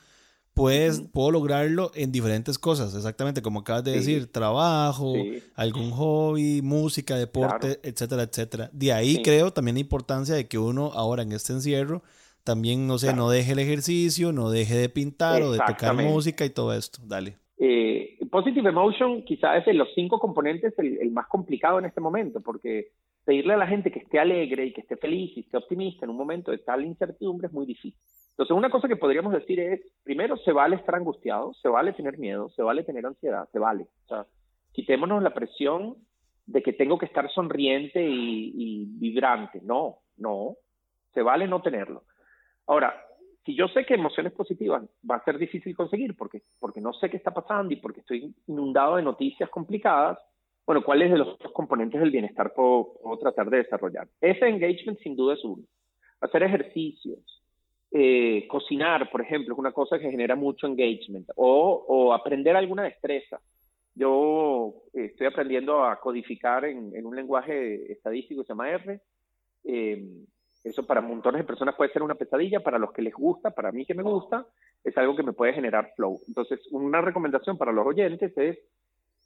pues 0.54 1.02
puedo 1.02 1.32
lograrlo 1.32 1.92
en 1.96 2.12
diferentes 2.12 2.60
cosas, 2.60 2.96
exactamente 2.96 3.42
como 3.42 3.62
acabas 3.62 3.84
de 3.84 3.94
decir, 3.94 4.32
trabajo, 4.32 5.14
algún 5.56 5.92
hobby, 5.92 6.62
música, 6.62 7.16
deporte, 7.16 7.80
etcétera, 7.84 8.24
etcétera. 8.24 8.70
De 8.72 8.94
ahí 8.94 9.22
creo 9.24 9.52
también 9.52 9.76
la 9.76 9.82
importancia 9.82 10.36
de 10.36 10.48
que 10.48 10.58
uno 10.58 10.92
ahora 10.94 11.24
en 11.24 11.32
este 11.32 11.54
encierro 11.54 12.04
también, 12.44 12.88
no 12.88 12.98
sé, 12.98 13.16
no 13.16 13.30
deje 13.30 13.54
el 13.54 13.60
ejercicio, 13.60 14.32
no 14.32 14.50
deje 14.50 14.76
de 14.76 14.90
pintar 14.90 15.42
o 15.42 15.52
de 15.52 15.60
tocar 15.66 15.96
música 15.96 16.46
y 16.46 16.50
todo 16.50 16.74
esto. 16.74 17.00
Dale. 17.06 17.38
Eh, 17.58 18.18
positive 18.30 18.70
Emotion 18.70 19.24
quizás 19.24 19.60
es 19.60 19.66
de 19.66 19.74
los 19.74 19.88
cinco 19.96 20.20
componentes 20.20 20.74
el, 20.78 21.12
más 21.12 21.28
complicado 21.28 21.80
en 21.80 21.86
este 21.86 22.02
momento, 22.02 22.42
porque 22.42 22.90
pedirle 23.24 23.54
a 23.54 23.58
la 23.58 23.68
gente 23.68 23.92
que 23.92 24.00
esté 24.00 24.20
alegre 24.20 24.66
y 24.66 24.74
que 24.74 24.82
esté 24.82 24.98
feliz 24.98 25.32
y 25.38 25.42
esté 25.42 25.58
optimista 25.58 26.06
en 26.06 26.10
un 26.10 26.18
momento 26.18 26.52
de 26.52 26.58
tal 26.58 26.84
incertidumbre 26.84 27.48
es 27.48 27.54
muy 27.54 27.66
difícil. 27.66 27.96
Entonces, 28.34 28.58
una 28.58 28.70
cosa 28.70 28.88
que 28.88 28.96
podríamos 28.96 29.34
decir 29.34 29.60
es, 29.60 29.82
primero, 30.04 30.38
se 30.38 30.52
vale 30.52 30.76
estar 30.76 30.96
angustiado, 30.96 31.54
se 31.56 31.70
vale 31.70 31.94
tener 31.94 32.18
miedo, 32.18 32.50
se 32.50 32.64
vale 32.64 32.84
tener 32.84 33.06
ansiedad, 33.06 33.48
se 33.52 33.60
vale. 33.60 33.84
O 34.06 34.08
sea, 34.08 34.26
quitémonos 34.72 35.22
la 35.22 35.34
presión 35.34 35.96
de 36.46 36.64
que 36.64 36.74
tengo 36.74 36.98
que 36.98 37.06
estar 37.06 37.30
sonriente 37.32 38.04
y, 38.04 38.54
y 38.56 38.86
vibrante. 39.00 39.62
No, 39.62 40.00
no, 40.18 40.56
se 41.14 41.22
vale 41.22 41.48
no 41.48 41.62
tenerlo. 41.62 42.04
Ahora, 42.66 42.96
si 43.46 43.56
yo 43.56 43.68
sé 43.68 43.86
que 43.86 43.96
emociones 43.96 44.34
positivas 44.34 44.84
va 45.10 45.18
a 45.18 45.24
ser 45.24 45.38
difícil 45.38 45.76
conseguir 45.76 46.16
porque, 46.16 46.42
porque 46.60 46.82
no 46.82 46.94
sé 46.94 47.10
qué 47.10 47.18
está 47.18 47.32
pasando 47.32 47.74
y 47.74 47.78
porque 47.78 48.00
estoy 48.00 48.34
inundado 48.48 48.96
de 48.96 49.04
noticias 49.04 49.50
complicadas, 49.50 50.18
bueno, 50.66 50.84
¿cuáles 50.84 51.12
de 51.12 51.18
los 51.18 51.38
componentes 51.54 52.00
del 52.00 52.12
bienestar 52.12 52.54
puedo, 52.54 53.18
tratar 53.20 53.50
de 53.50 53.58
desarrollar? 53.58 54.08
Ese 54.22 54.48
engagement 54.48 54.98
sin 55.00 55.16
duda 55.16 55.34
es 55.34 55.44
uno. 55.44 55.64
Hacer 56.22 56.44
ejercicios, 56.44 57.43
eh, 57.94 58.48
cocinar, 58.48 59.10
por 59.12 59.22
ejemplo, 59.22 59.54
es 59.54 59.60
una 59.60 59.72
cosa 59.72 60.00
que 60.00 60.10
genera 60.10 60.36
mucho 60.36 60.66
engagement, 60.66 61.30
o, 61.36 61.86
o 61.88 62.14
aprender 62.14 62.56
alguna 62.56 62.84
destreza. 62.84 63.40
Yo 63.94 64.74
estoy 64.92 65.28
aprendiendo 65.28 65.84
a 65.84 66.00
codificar 66.00 66.66
en, 66.66 66.96
en, 66.96 67.06
un 67.06 67.16
lenguaje 67.16 67.92
estadístico 67.92 68.42
que 68.42 68.48
se 68.48 68.54
llama 68.54 68.72
R. 68.72 69.00
Eh, 69.66 70.04
eso 70.64 70.86
para 70.88 71.02
montones 71.02 71.42
de 71.42 71.48
personas 71.48 71.76
puede 71.76 71.92
ser 71.92 72.02
una 72.02 72.16
pesadilla, 72.16 72.62
para 72.62 72.80
los 72.80 72.92
que 72.94 73.04
les 73.04 73.14
gusta, 73.14 73.52
para 73.52 73.72
mí 73.72 73.86
que 73.86 73.94
me 73.94 74.02
gusta, 74.02 74.48
es 74.84 74.98
algo 74.98 75.16
que 75.16 75.24
me 75.24 75.34
puede 75.34 75.54
generar 75.54 75.92
flow. 75.96 76.20
Entonces, 76.28 76.60
una 76.72 77.02
recomendación 77.02 77.58
para 77.58 77.72
los 77.72 77.86
oyentes 77.86 78.36
es 78.38 78.58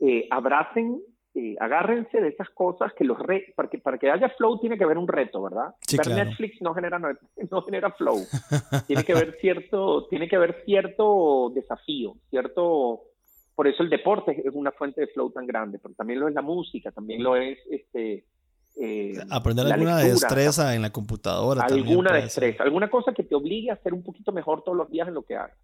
eh, 0.02 0.28
abracen, 0.30 1.00
eh, 1.40 1.56
agárrense 1.60 2.20
de 2.20 2.30
esas 2.30 2.50
cosas 2.50 2.92
que 2.94 3.04
los 3.04 3.20
re 3.20 3.54
para 3.56 3.70
que 3.70 3.78
para 3.78 4.00
que 4.00 4.10
haya 4.10 4.28
flow 4.30 4.60
tiene 4.60 4.76
que 4.76 4.84
haber 4.84 4.98
un 4.98 5.08
reto, 5.08 5.44
¿verdad? 5.44 5.76
Sí, 5.82 5.96
Ver 5.96 6.08
Netflix 6.08 6.60
no 6.64 6.74
genera 6.74 6.98
no 7.52 7.62
genera 7.62 7.92
flow. 7.92 8.18
tiene 8.88 9.04
que 9.04 9.14
haber 9.14 9.38
cierto 9.40 10.08
tiene 10.08 10.28
que 10.28 10.36
haber 10.36 10.64
cierto 10.66 11.52
desafío, 11.54 12.16
cierto 12.32 13.04
por 13.54 13.68
eso 13.68 13.84
el 13.84 13.90
deporte 13.92 14.42
es 14.44 14.52
una 14.52 14.72
fuente 14.72 15.02
de 15.02 15.08
flow 15.08 15.30
tan 15.30 15.46
grande, 15.46 15.78
pero 15.78 15.94
también 15.94 16.20
lo 16.20 16.28
es 16.28 16.34
la 16.34 16.42
música, 16.42 16.92
también 16.92 17.22
lo 17.22 17.36
es 17.36 17.60
este 17.70 18.26
eh, 18.76 19.14
aprender 19.30 19.72
alguna 19.72 19.98
destreza 19.98 20.74
en 20.74 20.82
la 20.82 20.92
computadora. 20.92 21.62
Alguna 21.66 22.14
destreza, 22.14 22.64
alguna 22.64 22.90
cosa 22.90 23.14
que 23.14 23.24
te 23.24 23.36
obligue 23.36 23.70
a 23.70 23.76
ser 23.78 23.94
un 23.94 24.02
poquito 24.02 24.32
mejor 24.32 24.64
todos 24.64 24.76
los 24.76 24.90
días 24.90 25.08
en 25.08 25.14
lo 25.14 25.22
que 25.22 25.36
hagas. 25.36 25.58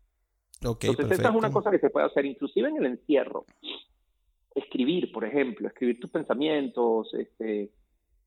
Entonces, 0.62 1.20
esa 1.20 1.30
es 1.30 1.36
una 1.36 1.52
cosa 1.52 1.72
que 1.72 1.80
se 1.80 1.90
puede 1.90 2.06
hacer, 2.06 2.26
inclusive 2.26 2.70
en 2.70 2.78
el 2.78 2.86
encierro. 2.86 3.46
Escribir, 4.56 5.12
por 5.12 5.26
ejemplo, 5.26 5.68
escribir 5.68 6.00
tus 6.00 6.12
pensamientos, 6.12 7.14
este, 7.14 7.72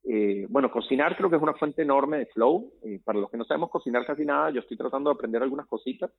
eh, 0.05 0.47
bueno, 0.49 0.71
cocinar 0.71 1.17
creo 1.17 1.29
que 1.29 1.37
es 1.37 1.43
una 1.43 1.55
fuente 1.55 1.83
enorme 1.83 2.19
de 2.19 2.27
flow. 2.27 2.73
Eh, 2.85 3.01
para 3.05 3.19
los 3.19 3.31
que 3.31 3.37
no 3.37 3.45
sabemos 3.45 3.71
cocinar 3.71 4.07
casi 4.07 4.25
nada, 4.25 4.51
yo 4.51 4.61
estoy 4.61 4.77
tratando 4.77 5.11
de 5.11 5.15
aprender 5.15 5.43
algunas 5.43 5.67
cositas 5.67 6.11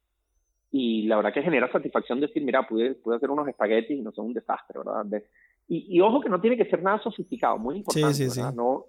y 0.72 1.04
la 1.04 1.16
verdad 1.16 1.34
que 1.34 1.42
genera 1.42 1.72
satisfacción 1.72 2.20
decir, 2.20 2.44
mira, 2.44 2.68
pude, 2.68 2.96
pude 2.96 3.16
hacer 3.16 3.30
unos 3.32 3.48
espaguetis 3.48 3.98
y 3.98 4.02
no 4.02 4.12
son 4.12 4.28
un 4.28 4.34
desastre, 4.34 4.80
¿verdad? 4.80 5.24
y, 5.70 6.00
ojo 6.02 6.22
que 6.22 6.30
no 6.30 6.40
tiene 6.40 6.58
que 6.58 6.70
ser 6.70 6.82
nada 6.82 7.02
sofisticado, 7.02 7.58
muy 7.58 7.78
importante, 7.78 8.14
sí, 8.14 8.30
sí, 8.30 8.42
No, 8.56 8.86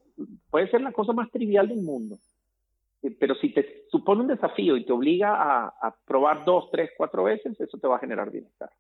puede 0.51 0.69
ser 0.71 0.81
la 0.81 0.93
cosa 0.93 1.13
más 1.13 1.31
trivial 1.31 1.69
del 1.69 1.83
mundo, 1.83 2.19
eh, 3.03 3.17
pero 3.19 3.35
si 3.37 3.53
te 3.53 3.85
supone 3.91 4.23
un 4.23 4.29
desafío 4.29 4.77
y 4.77 4.85
te 4.85 4.93
obliga 4.93 5.35
a, 5.35 5.67
a 5.69 5.95
probar 6.05 6.45
dos, 6.45 6.69
tres, 6.71 6.91
cuatro 6.97 7.25
veces, 7.25 7.61
eso 7.61 7.79
te 7.79 7.87
va 7.87 7.97
a 7.97 8.01
generar 8.01 8.31
bienestar. 8.31 8.71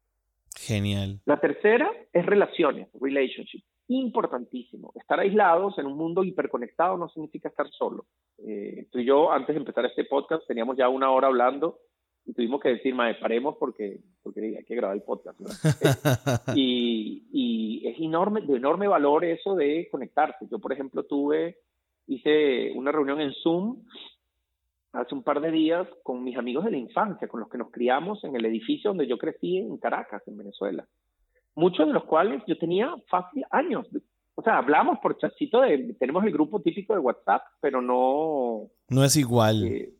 Genial. 0.68 1.20
La 1.24 1.40
tercera 1.40 1.90
es 2.12 2.26
relaciones, 2.26 2.88
relationship. 3.00 3.62
Importantísimo. 3.88 4.92
Estar 4.94 5.18
aislados 5.18 5.78
en 5.78 5.86
un 5.86 5.96
mundo 5.96 6.22
hiperconectado 6.22 6.98
no 6.98 7.08
significa 7.08 7.48
estar 7.48 7.66
solo. 7.70 8.04
Eh, 8.36 8.86
tú 8.92 8.98
y 8.98 9.06
yo, 9.06 9.32
antes 9.32 9.54
de 9.54 9.60
empezar 9.60 9.86
este 9.86 10.04
podcast, 10.04 10.46
teníamos 10.46 10.76
ya 10.76 10.90
una 10.90 11.10
hora 11.10 11.28
hablando 11.28 11.78
y 12.26 12.34
tuvimos 12.34 12.60
que 12.60 12.68
decir, 12.68 12.94
madre, 12.94 13.16
paremos 13.18 13.56
porque, 13.58 14.00
porque 14.22 14.58
hay 14.58 14.64
que 14.64 14.74
grabar 14.74 14.94
el 14.94 15.02
podcast. 15.02 15.40
y, 16.54 17.26
y, 17.32 17.88
es 17.88 17.98
enorme, 17.98 18.42
de 18.42 18.58
enorme 18.58 18.86
valor 18.86 19.24
eso 19.24 19.54
de 19.54 19.88
conectarse. 19.90 20.46
Yo, 20.50 20.58
por 20.58 20.74
ejemplo, 20.74 21.04
tuve, 21.04 21.56
hice 22.06 22.72
una 22.74 22.92
reunión 22.92 23.22
en 23.22 23.32
Zoom 23.42 23.82
hace 24.92 25.14
un 25.14 25.22
par 25.22 25.40
de 25.40 25.50
días 25.50 25.86
con 26.02 26.24
mis 26.24 26.36
amigos 26.36 26.64
de 26.64 26.70
la 26.70 26.78
infancia, 26.78 27.28
con 27.28 27.40
los 27.40 27.48
que 27.48 27.58
nos 27.58 27.70
criamos 27.70 28.22
en 28.24 28.34
el 28.34 28.44
edificio 28.46 28.90
donde 28.90 29.06
yo 29.06 29.18
crecí 29.18 29.58
en 29.58 29.76
Caracas, 29.78 30.22
en 30.26 30.36
Venezuela. 30.36 30.86
Muchos 31.54 31.86
de 31.86 31.92
los 31.92 32.04
cuales 32.04 32.42
yo 32.46 32.56
tenía 32.56 32.94
fácil 33.08 33.44
años. 33.50 33.86
O 34.34 34.42
sea, 34.42 34.58
hablamos 34.58 34.98
por 35.00 35.18
chacito 35.18 35.60
de, 35.60 35.96
tenemos 35.98 36.24
el 36.24 36.32
grupo 36.32 36.62
típico 36.62 36.94
de 36.94 37.00
WhatsApp, 37.00 37.42
pero 37.60 37.82
no... 37.82 38.68
No 38.88 39.04
es 39.04 39.16
igual. 39.16 39.64
Eh, 39.64 39.92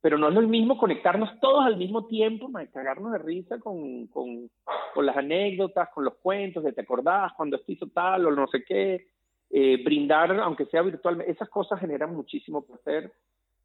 pero 0.00 0.18
no 0.18 0.28
es 0.28 0.34
lo 0.34 0.42
mismo 0.42 0.76
conectarnos 0.76 1.38
todos 1.40 1.64
al 1.64 1.76
mismo 1.76 2.06
tiempo, 2.06 2.50
cagarnos 2.72 3.12
de 3.12 3.18
risa 3.18 3.60
con, 3.60 4.08
con, 4.08 4.50
con, 4.94 5.06
las 5.06 5.16
anécdotas, 5.16 5.90
con 5.94 6.04
los 6.04 6.14
cuentos, 6.14 6.64
de 6.64 6.72
te 6.72 6.80
acordás 6.80 7.32
cuando 7.36 7.56
esto 7.56 7.70
hizo 7.70 7.86
tal 7.88 8.26
o 8.26 8.32
no 8.32 8.48
sé 8.48 8.64
qué, 8.64 9.06
eh, 9.50 9.80
brindar, 9.84 10.32
aunque 10.40 10.66
sea 10.66 10.82
virtualmente, 10.82 11.30
esas 11.30 11.48
cosas 11.50 11.78
generan 11.78 12.16
muchísimo 12.16 12.62
placer 12.62 13.12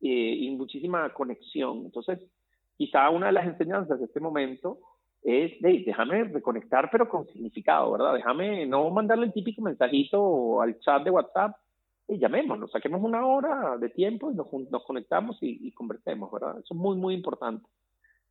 eh, 0.02 0.36
y 0.40 0.50
muchísima 0.56 1.14
conexión. 1.14 1.86
Entonces, 1.86 2.20
quizá 2.78 3.10
una 3.10 3.28
de 3.28 3.34
las 3.34 3.48
enseñanzas 3.48 4.00
de 4.00 4.06
este 4.06 4.20
momento 4.20 4.80
es, 5.24 5.54
hey, 5.62 5.84
déjame 5.86 6.24
reconectar, 6.26 6.90
pero 6.92 7.10
con 7.10 7.28
significado, 7.28 7.92
¿verdad? 7.92 8.14
Déjame 8.14 8.66
no 8.66 8.90
mandarle 8.90 9.26
el 9.26 9.34
típico 9.34 9.62
mensajito 9.62 10.62
al 10.62 10.80
chat 10.80 11.04
de 11.04 11.12
WhatsApp, 11.12 11.56
y 12.08 12.20
llamémonos, 12.20 12.72
saquemos 12.72 13.02
una 13.04 13.26
hora 13.26 13.78
de 13.78 13.90
tiempo 13.90 14.32
y 14.32 14.36
nos, 14.36 14.48
nos 14.72 14.84
conectamos 14.86 15.38
y, 15.42 15.72
conversemos, 15.74 16.32
¿verdad? 16.32 16.58
Eso 16.60 16.74
es 16.74 16.80
muy, 16.80 16.96
muy 16.96 17.14
importante. 17.14 17.68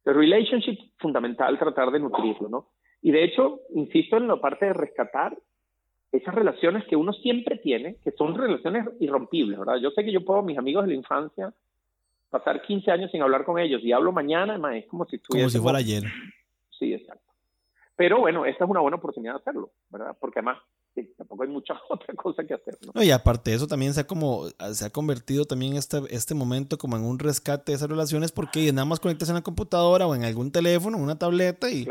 El 0.04 0.14
relationship 0.14 0.78
fundamental 0.98 1.58
tratar 1.58 1.90
de 1.90 2.00
nutrirlo, 2.00 2.48
¿no? 2.48 2.68
Y 3.02 3.10
de 3.10 3.24
hecho, 3.24 3.60
insisto 3.74 4.16
en 4.16 4.28
la 4.28 4.40
parte 4.40 4.66
de 4.66 4.72
rescatar 4.72 5.36
esas 6.12 6.34
relaciones 6.34 6.84
que 6.86 6.96
uno 6.96 7.12
siempre 7.12 7.58
tiene, 7.58 7.96
que 8.02 8.12
son 8.12 8.34
relaciones 8.34 8.86
irrompibles, 9.00 9.58
¿verdad? 9.58 9.76
Yo 9.76 9.90
sé 9.90 10.04
que 10.04 10.12
yo 10.12 10.24
puedo, 10.24 10.42
mis 10.42 10.58
amigos 10.58 10.84
de 10.84 10.90
la 10.90 10.96
infancia, 10.96 11.52
pasar 12.30 12.62
15 12.62 12.90
años 12.90 13.10
sin 13.10 13.22
hablar 13.22 13.44
con 13.44 13.58
ellos 13.58 13.82
y 13.82 13.92
hablo 13.92 14.12
mañana, 14.12 14.54
además, 14.54 14.76
es 14.76 14.86
como 14.86 15.06
si 15.06 15.18
Como 15.18 15.48
si 15.48 15.58
fuera 15.58 15.78
ayer. 15.78 16.04
Sí, 16.78 16.92
exacto. 16.92 17.24
Pero 17.96 18.20
bueno, 18.20 18.44
esta 18.44 18.64
es 18.64 18.70
una 18.70 18.80
buena 18.80 18.98
oportunidad 18.98 19.34
de 19.34 19.40
hacerlo, 19.40 19.70
¿verdad? 19.90 20.16
Porque 20.20 20.40
además 20.40 20.58
tampoco 21.16 21.42
hay 21.42 21.48
mucha 21.48 21.74
otra 21.88 22.14
cosa 22.14 22.44
que 22.44 22.54
hacer. 22.54 22.76
¿no? 22.94 23.02
y 23.02 23.10
aparte 23.10 23.50
de 23.50 23.56
eso 23.56 23.66
también 23.66 23.94
se 23.94 24.00
ha 24.00 24.06
como 24.06 24.46
se 24.72 24.86
ha 24.86 24.90
convertido 24.90 25.44
también 25.44 25.76
este, 25.76 25.98
este 26.10 26.34
momento 26.34 26.78
como 26.78 26.96
en 26.96 27.04
un 27.04 27.18
rescate 27.18 27.72
de 27.72 27.76
esas 27.76 27.88
relaciones 27.88 28.32
porque 28.32 28.72
nada 28.72 28.86
más 28.86 29.00
conectas 29.00 29.28
en 29.28 29.34
la 29.34 29.42
computadora 29.42 30.06
o 30.06 30.14
en 30.14 30.24
algún 30.24 30.50
teléfono, 30.50 30.96
en 30.96 31.02
una 31.02 31.18
tableta 31.18 31.70
y, 31.70 31.86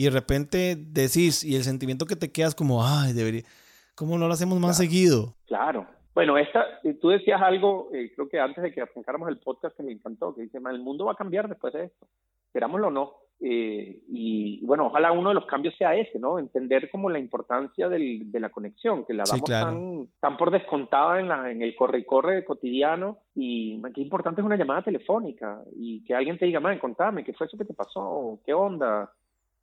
y 0.00 0.04
de 0.04 0.10
repente 0.12 0.76
decís 0.78 1.44
y 1.44 1.56
el 1.56 1.62
sentimiento 1.62 2.06
que 2.06 2.16
te 2.16 2.32
quedas 2.32 2.54
como, 2.54 2.82
ay, 2.82 3.12
debería, 3.12 3.42
¿cómo 3.94 4.16
no 4.16 4.28
lo 4.28 4.32
hacemos 4.32 4.58
más 4.58 4.78
seguido? 4.78 5.34
Claro. 5.46 5.86
Bueno, 6.14 6.38
esta, 6.38 6.64
tú 7.02 7.10
decías 7.10 7.38
algo, 7.42 7.90
eh, 7.92 8.10
creo 8.14 8.26
que 8.26 8.40
antes 8.40 8.64
de 8.64 8.72
que 8.72 8.80
arrancáramos 8.80 9.28
el 9.28 9.36
podcast 9.40 9.76
que 9.76 9.82
me 9.82 9.92
encantó, 9.92 10.34
que 10.34 10.40
dice, 10.40 10.56
el 10.56 10.80
mundo 10.80 11.04
va 11.04 11.12
a 11.12 11.16
cambiar 11.16 11.50
después 11.50 11.74
de 11.74 11.84
esto, 11.84 12.08
querámoslo 12.50 12.86
o 12.86 12.90
no 12.90 13.14
eh, 13.42 14.02
y 14.08 14.64
bueno, 14.66 14.86
ojalá 14.86 15.12
uno 15.12 15.30
de 15.30 15.34
los 15.34 15.46
cambios 15.46 15.74
sea 15.76 15.94
ese, 15.94 16.18
¿no? 16.18 16.38
Entender 16.38 16.90
como 16.90 17.08
la 17.08 17.18
importancia 17.18 17.88
del, 17.88 18.30
de 18.30 18.38
la 18.38 18.50
conexión, 18.50 19.06
que 19.06 19.14
la 19.14 19.24
damos 19.26 19.48
tan, 19.48 20.08
tan 20.20 20.36
por 20.36 20.50
descontada 20.50 21.18
en, 21.20 21.28
la, 21.28 21.50
en 21.50 21.62
el 21.62 21.74
corre 21.74 22.00
y 22.00 22.04
corre 22.04 22.44
cotidiano 22.44 23.18
y 23.34 23.80
qué 23.94 24.02
importante 24.02 24.42
es 24.42 24.46
una 24.46 24.56
llamada 24.56 24.82
telefónica 24.82 25.62
y 25.74 26.04
que 26.04 26.14
alguien 26.14 26.38
te 26.38 26.44
diga, 26.44 26.60
man, 26.60 26.78
contame, 26.78 27.24
¿qué 27.24 27.32
fue 27.32 27.46
eso 27.46 27.56
que 27.56 27.64
te 27.64 27.72
pasó? 27.72 28.38
¿Qué 28.44 28.52
onda? 28.52 29.10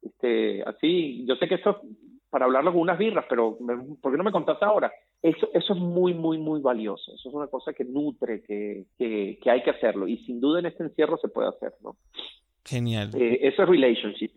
Este, 0.02 0.64
así, 0.64 1.26
yo 1.26 1.36
sé 1.36 1.48
que 1.48 1.56
eso 1.56 1.82
para 2.30 2.46
hablarlo 2.46 2.72
con 2.72 2.82
unas 2.82 2.98
birras, 2.98 3.26
pero 3.30 3.58
¿por 4.02 4.12
qué 4.12 4.18
no 4.18 4.24
me 4.24 4.32
contaste 4.32 4.66
ahora? 4.66 4.92
Eso, 5.22 5.50
eso 5.54 5.74
es 5.74 5.80
muy, 5.80 6.14
muy, 6.14 6.38
muy 6.38 6.62
valioso. 6.62 7.14
Eso 7.14 7.30
es 7.30 7.36
una 7.36 7.48
cosa 7.48 7.74
que 7.74 7.86
nutre, 7.86 8.44
que, 8.44 8.86
que, 8.98 9.40
que 9.42 9.50
hay 9.50 9.64
que 9.64 9.72
hacerlo. 9.72 10.08
Y 10.08 10.18
sin 10.26 10.40
duda 10.40 10.60
en 10.60 10.68
este 10.68 10.84
encierro 10.84 11.18
se 11.18 11.30
puede 11.30 11.50
hacer, 11.50 11.74
¿no? 11.82 11.96
Genial. 12.66 13.12
Eh, 13.16 13.40
eso 13.42 13.64
es 13.64 13.70
relationship. 13.70 14.32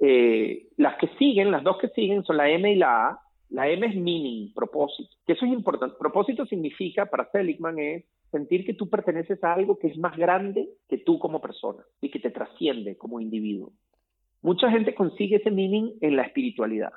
Eh, 0.00 0.68
las 0.78 0.96
que 0.98 1.08
siguen, 1.18 1.50
las 1.50 1.62
dos 1.62 1.76
que 1.78 1.88
siguen 1.88 2.24
son 2.24 2.38
la 2.38 2.48
M 2.50 2.72
y 2.72 2.76
la 2.76 3.08
A. 3.08 3.20
La 3.50 3.68
M 3.68 3.86
es 3.86 3.96
meaning, 3.96 4.54
propósito. 4.54 5.10
Que 5.26 5.34
eso 5.34 5.44
es 5.44 5.52
importante. 5.52 5.96
Propósito 5.98 6.46
significa, 6.46 7.06
para 7.06 7.30
Seligman, 7.30 7.78
es 7.78 8.04
sentir 8.30 8.64
que 8.64 8.74
tú 8.74 8.88
perteneces 8.88 9.42
a 9.42 9.52
algo 9.52 9.78
que 9.78 9.88
es 9.88 9.98
más 9.98 10.16
grande 10.16 10.68
que 10.88 10.98
tú 10.98 11.18
como 11.18 11.40
persona 11.40 11.84
y 12.00 12.10
que 12.10 12.20
te 12.20 12.30
trasciende 12.30 12.96
como 12.96 13.20
individuo. 13.20 13.72
Mucha 14.42 14.70
gente 14.70 14.94
consigue 14.94 15.36
ese 15.36 15.50
meaning 15.50 15.92
en 16.00 16.16
la 16.16 16.22
espiritualidad. 16.22 16.92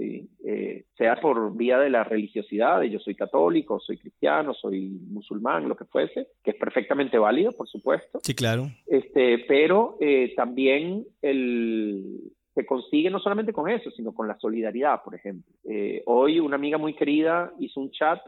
Eh, 0.00 0.84
sea 0.96 1.16
por 1.16 1.56
vía 1.56 1.78
de 1.78 1.90
la 1.90 2.04
religiosidad, 2.04 2.80
de 2.80 2.90
yo 2.90 3.00
soy 3.00 3.16
católico, 3.16 3.80
soy 3.80 3.98
cristiano, 3.98 4.54
soy 4.54 4.88
musulmán, 5.10 5.68
lo 5.68 5.76
que 5.76 5.86
fuese, 5.86 6.28
que 6.44 6.52
es 6.52 6.56
perfectamente 6.56 7.18
válido, 7.18 7.52
por 7.52 7.68
supuesto. 7.68 8.20
Sí, 8.22 8.34
claro. 8.34 8.68
Este, 8.86 9.44
pero 9.48 9.96
eh, 10.00 10.34
también 10.36 11.04
el, 11.20 12.32
se 12.54 12.64
consigue 12.64 13.10
no 13.10 13.18
solamente 13.18 13.52
con 13.52 13.68
eso, 13.68 13.90
sino 13.90 14.14
con 14.14 14.28
la 14.28 14.38
solidaridad, 14.38 15.02
por 15.02 15.16
ejemplo. 15.16 15.52
Eh, 15.68 16.02
hoy 16.06 16.38
una 16.38 16.56
amiga 16.56 16.78
muy 16.78 16.94
querida 16.94 17.52
hizo 17.58 17.80
un 17.80 17.90
chat 17.90 18.20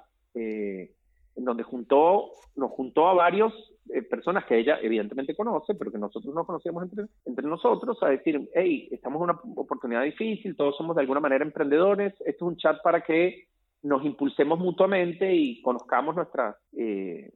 en 1.36 1.44
donde 1.44 1.62
juntó, 1.62 2.30
nos 2.56 2.70
juntó 2.72 3.08
a 3.08 3.14
varios 3.14 3.52
eh, 3.92 4.02
personas 4.02 4.44
que 4.44 4.58
ella 4.58 4.78
evidentemente 4.82 5.34
conoce, 5.34 5.74
pero 5.74 5.90
que 5.90 5.98
nosotros 5.98 6.34
no 6.34 6.44
conocíamos 6.44 6.84
entre, 6.84 7.06
entre 7.24 7.46
nosotros, 7.46 7.98
a 8.02 8.08
decir, 8.08 8.48
hey, 8.54 8.88
estamos 8.92 9.18
en 9.18 9.30
una 9.30 9.40
oportunidad 9.56 10.02
difícil, 10.02 10.56
todos 10.56 10.76
somos 10.76 10.94
de 10.94 11.02
alguna 11.02 11.20
manera 11.20 11.44
emprendedores, 11.44 12.12
esto 12.20 12.28
es 12.28 12.42
un 12.42 12.56
chat 12.56 12.80
para 12.82 13.02
que 13.02 13.46
nos 13.82 14.04
impulsemos 14.04 14.58
mutuamente 14.58 15.34
y 15.34 15.62
conozcamos 15.62 16.14
nuestras, 16.14 16.56
eh, 16.76 17.32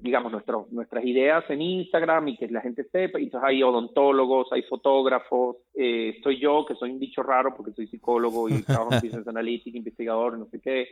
digamos, 0.00 0.32
nuestras 0.70 1.04
ideas 1.04 1.44
en 1.48 1.62
Instagram 1.62 2.28
y 2.28 2.36
que 2.36 2.48
la 2.48 2.60
gente 2.60 2.84
sepa. 2.84 3.20
Y 3.20 3.24
entonces 3.24 3.48
hay 3.48 3.62
odontólogos, 3.62 4.48
hay 4.52 4.62
fotógrafos, 4.62 5.56
eh, 5.74 6.18
soy 6.22 6.40
yo, 6.40 6.66
que 6.66 6.74
soy 6.74 6.90
un 6.90 6.98
bicho 6.98 7.22
raro 7.22 7.54
porque 7.56 7.72
soy 7.72 7.86
psicólogo 7.86 8.48
y 8.48 8.62
trabajo 8.62 8.92
en 8.92 9.00
Business 9.02 9.28
Analytics, 9.28 9.76
investigador, 9.76 10.36
no 10.38 10.46
sé 10.46 10.60
qué. 10.60 10.88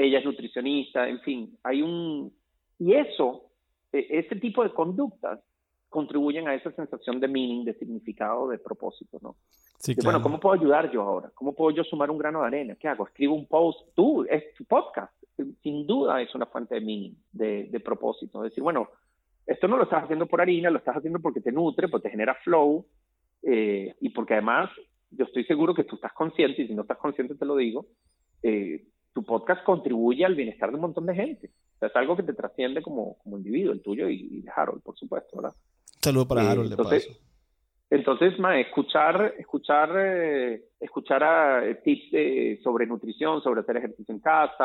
Ella 0.00 0.20
es 0.20 0.24
nutricionista, 0.24 1.08
en 1.08 1.20
fin, 1.20 1.58
hay 1.64 1.82
un... 1.82 2.32
Y 2.78 2.94
eso 2.94 3.50
e, 3.92 4.06
ese 4.10 4.36
tipo 4.36 4.62
de 4.62 4.70
conductas 4.70 5.40
contribuyen 5.88 6.46
a 6.46 6.54
esa 6.54 6.70
sensación 6.70 7.18
de 7.18 7.26
meaning, 7.26 7.64
de 7.64 7.74
significado, 7.74 8.48
de 8.48 8.58
propósito, 8.58 9.18
¿no? 9.20 9.34
Sí, 9.80 9.96
Bueno, 10.04 10.22
¿cómo 10.22 10.38
puedo 10.38 10.54
ayudar 10.54 10.88
yo 10.92 11.02
ahora? 11.02 11.32
¿Cómo 11.34 11.52
puedo 11.52 11.74
yo 11.74 11.82
sumar 11.82 12.12
un 12.12 12.18
grano 12.18 12.42
de 12.42 12.46
arena? 12.46 12.76
¿Qué 12.78 12.86
hago? 12.86 13.08
Escribo 13.08 13.34
un 13.34 13.46
post. 13.46 13.88
Tú, 13.96 14.24
es 14.30 14.54
tu 14.54 14.64
podcast. 14.64 15.12
Sin 15.62 15.84
duda 15.84 16.22
es 16.22 16.32
una 16.32 16.46
fuente 16.46 16.76
de 16.76 16.80
meaning, 16.80 17.14
de, 17.32 17.80
propósito. 17.84 18.44
Es 18.44 18.50
decir, 18.52 18.62
bueno, 18.62 18.88
esto 19.46 19.66
no 19.66 19.78
lo 19.78 19.84
estás 19.84 20.04
haciendo 20.04 20.26
por 20.26 20.40
harina, 20.40 20.70
lo 20.70 20.78
estás 20.78 20.96
haciendo 20.96 21.18
porque 21.18 21.40
te 21.40 21.50
nutre, 21.50 21.88
porque 21.88 22.04
te 22.04 22.10
genera 22.10 22.36
flow 22.44 22.86
eh, 23.42 23.96
y 24.00 24.10
porque 24.10 24.34
además 24.34 24.70
yo 25.10 25.24
estoy 25.24 25.44
seguro 25.44 25.74
que 25.74 25.84
tú 25.84 25.96
estás 25.96 26.12
consciente, 26.12 26.62
y 26.62 26.68
si 26.68 26.74
no 26.74 26.82
estás 26.82 26.98
consciente 26.98 27.34
te 27.34 27.46
lo 27.46 27.56
digo, 27.56 27.86
eh, 28.42 28.84
tu 29.12 29.24
podcast 29.24 29.64
contribuye 29.64 30.24
al 30.24 30.34
bienestar 30.34 30.70
de 30.70 30.76
un 30.76 30.82
montón 30.82 31.06
de 31.06 31.14
gente. 31.14 31.50
O 31.76 31.78
sea, 31.78 31.88
es 31.88 31.96
algo 31.96 32.16
que 32.16 32.22
te 32.22 32.34
trasciende 32.34 32.82
como, 32.82 33.18
como 33.18 33.38
individuo, 33.38 33.72
el 33.72 33.82
tuyo 33.82 34.08
y, 34.08 34.42
de 34.42 34.50
Harold, 34.54 34.82
por 34.82 34.96
supuesto, 34.96 35.36
¿verdad? 35.36 35.54
Saludo 36.00 36.26
para 36.26 36.50
Harold, 36.50 36.70
de 36.70 36.76
paso. 36.76 37.10
Entonces, 37.90 38.38
ma, 38.38 38.60
escuchar, 38.60 39.34
escuchar, 39.38 39.90
eh, 39.96 40.62
escuchar 40.78 41.24
a, 41.24 41.66
eh, 41.66 41.76
tips 41.76 42.62
sobre 42.62 42.86
nutrición, 42.86 43.42
sobre 43.42 43.60
hacer 43.60 43.78
ejercicio 43.78 44.14
en 44.14 44.20
casa, 44.20 44.58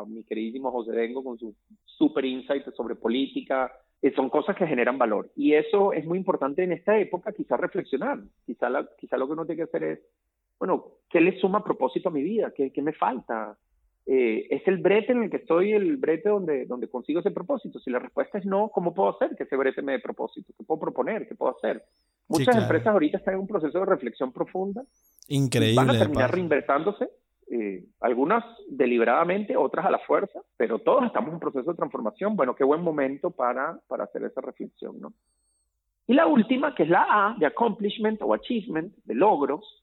a 0.00 0.04
mi 0.06 0.24
queridísimo 0.24 0.72
José 0.72 0.92
Dengo 0.92 1.22
con 1.22 1.38
su 1.38 1.54
super 1.84 2.24
insight 2.24 2.64
sobre 2.74 2.96
política, 2.96 3.70
eh, 4.02 4.12
son 4.16 4.30
cosas 4.30 4.56
que 4.56 4.66
generan 4.66 4.98
valor. 4.98 5.30
Y 5.36 5.52
eso 5.54 5.92
es 5.92 6.04
muy 6.06 6.18
importante 6.18 6.64
en 6.64 6.72
esta 6.72 6.98
época, 6.98 7.32
quizás 7.32 7.60
reflexionar. 7.60 8.18
Quizá, 8.44 8.68
quizá 8.98 9.16
lo 9.16 9.26
que 9.26 9.32
uno 9.34 9.46
tiene 9.46 9.58
que 9.58 9.68
hacer 9.68 9.84
es, 9.84 10.00
bueno, 10.60 10.84
¿qué 11.08 11.20
le 11.20 11.40
suma 11.40 11.64
propósito 11.64 12.10
a 12.10 12.12
mi 12.12 12.22
vida? 12.22 12.52
¿Qué, 12.54 12.70
qué 12.70 12.82
me 12.82 12.92
falta? 12.92 13.56
Eh, 14.06 14.46
¿Es 14.50 14.66
el 14.68 14.78
brete 14.78 15.12
en 15.12 15.22
el 15.22 15.30
que 15.30 15.38
estoy 15.38 15.72
el 15.72 15.96
brete 15.96 16.28
donde, 16.28 16.66
donde 16.66 16.88
consigo 16.88 17.20
ese 17.20 17.30
propósito? 17.30 17.80
Si 17.80 17.90
la 17.90 17.98
respuesta 17.98 18.38
es 18.38 18.44
no, 18.44 18.68
¿cómo 18.68 18.92
puedo 18.92 19.08
hacer 19.08 19.34
que 19.36 19.44
ese 19.44 19.56
brete 19.56 19.80
me 19.80 19.92
dé 19.92 20.00
propósito? 20.00 20.52
¿Qué 20.56 20.62
puedo 20.64 20.78
proponer? 20.78 21.26
¿Qué 21.26 21.34
puedo 21.34 21.56
hacer? 21.56 21.82
Muchas 22.28 22.56
empresas 22.56 22.88
ahorita 22.88 23.18
están 23.18 23.34
en 23.34 23.40
un 23.40 23.46
proceso 23.46 23.78
de 23.80 23.86
reflexión 23.86 24.32
profunda. 24.32 24.84
Increíble. 25.28 25.76
Van 25.76 25.90
a 25.90 25.98
terminar 25.98 26.30
reinversándose, 26.30 27.08
eh, 27.50 27.84
algunas 28.00 28.44
deliberadamente, 28.68 29.56
otras 29.56 29.86
a 29.86 29.90
la 29.90 29.98
fuerza, 30.00 30.40
pero 30.58 30.78
todos 30.80 31.06
estamos 31.06 31.28
en 31.28 31.34
un 31.34 31.40
proceso 31.40 31.70
de 31.70 31.76
transformación. 31.76 32.36
Bueno, 32.36 32.54
qué 32.54 32.64
buen 32.64 32.82
momento 32.82 33.30
para, 33.30 33.80
para 33.88 34.04
hacer 34.04 34.24
esa 34.24 34.42
reflexión, 34.42 35.00
¿no? 35.00 35.14
Y 36.06 36.14
la 36.14 36.26
última, 36.26 36.74
que 36.74 36.82
es 36.82 36.88
la 36.88 37.06
A, 37.08 37.36
de 37.38 37.46
accomplishment 37.46 38.20
o 38.22 38.34
achievement, 38.34 38.92
de 39.04 39.14
logros, 39.14 39.79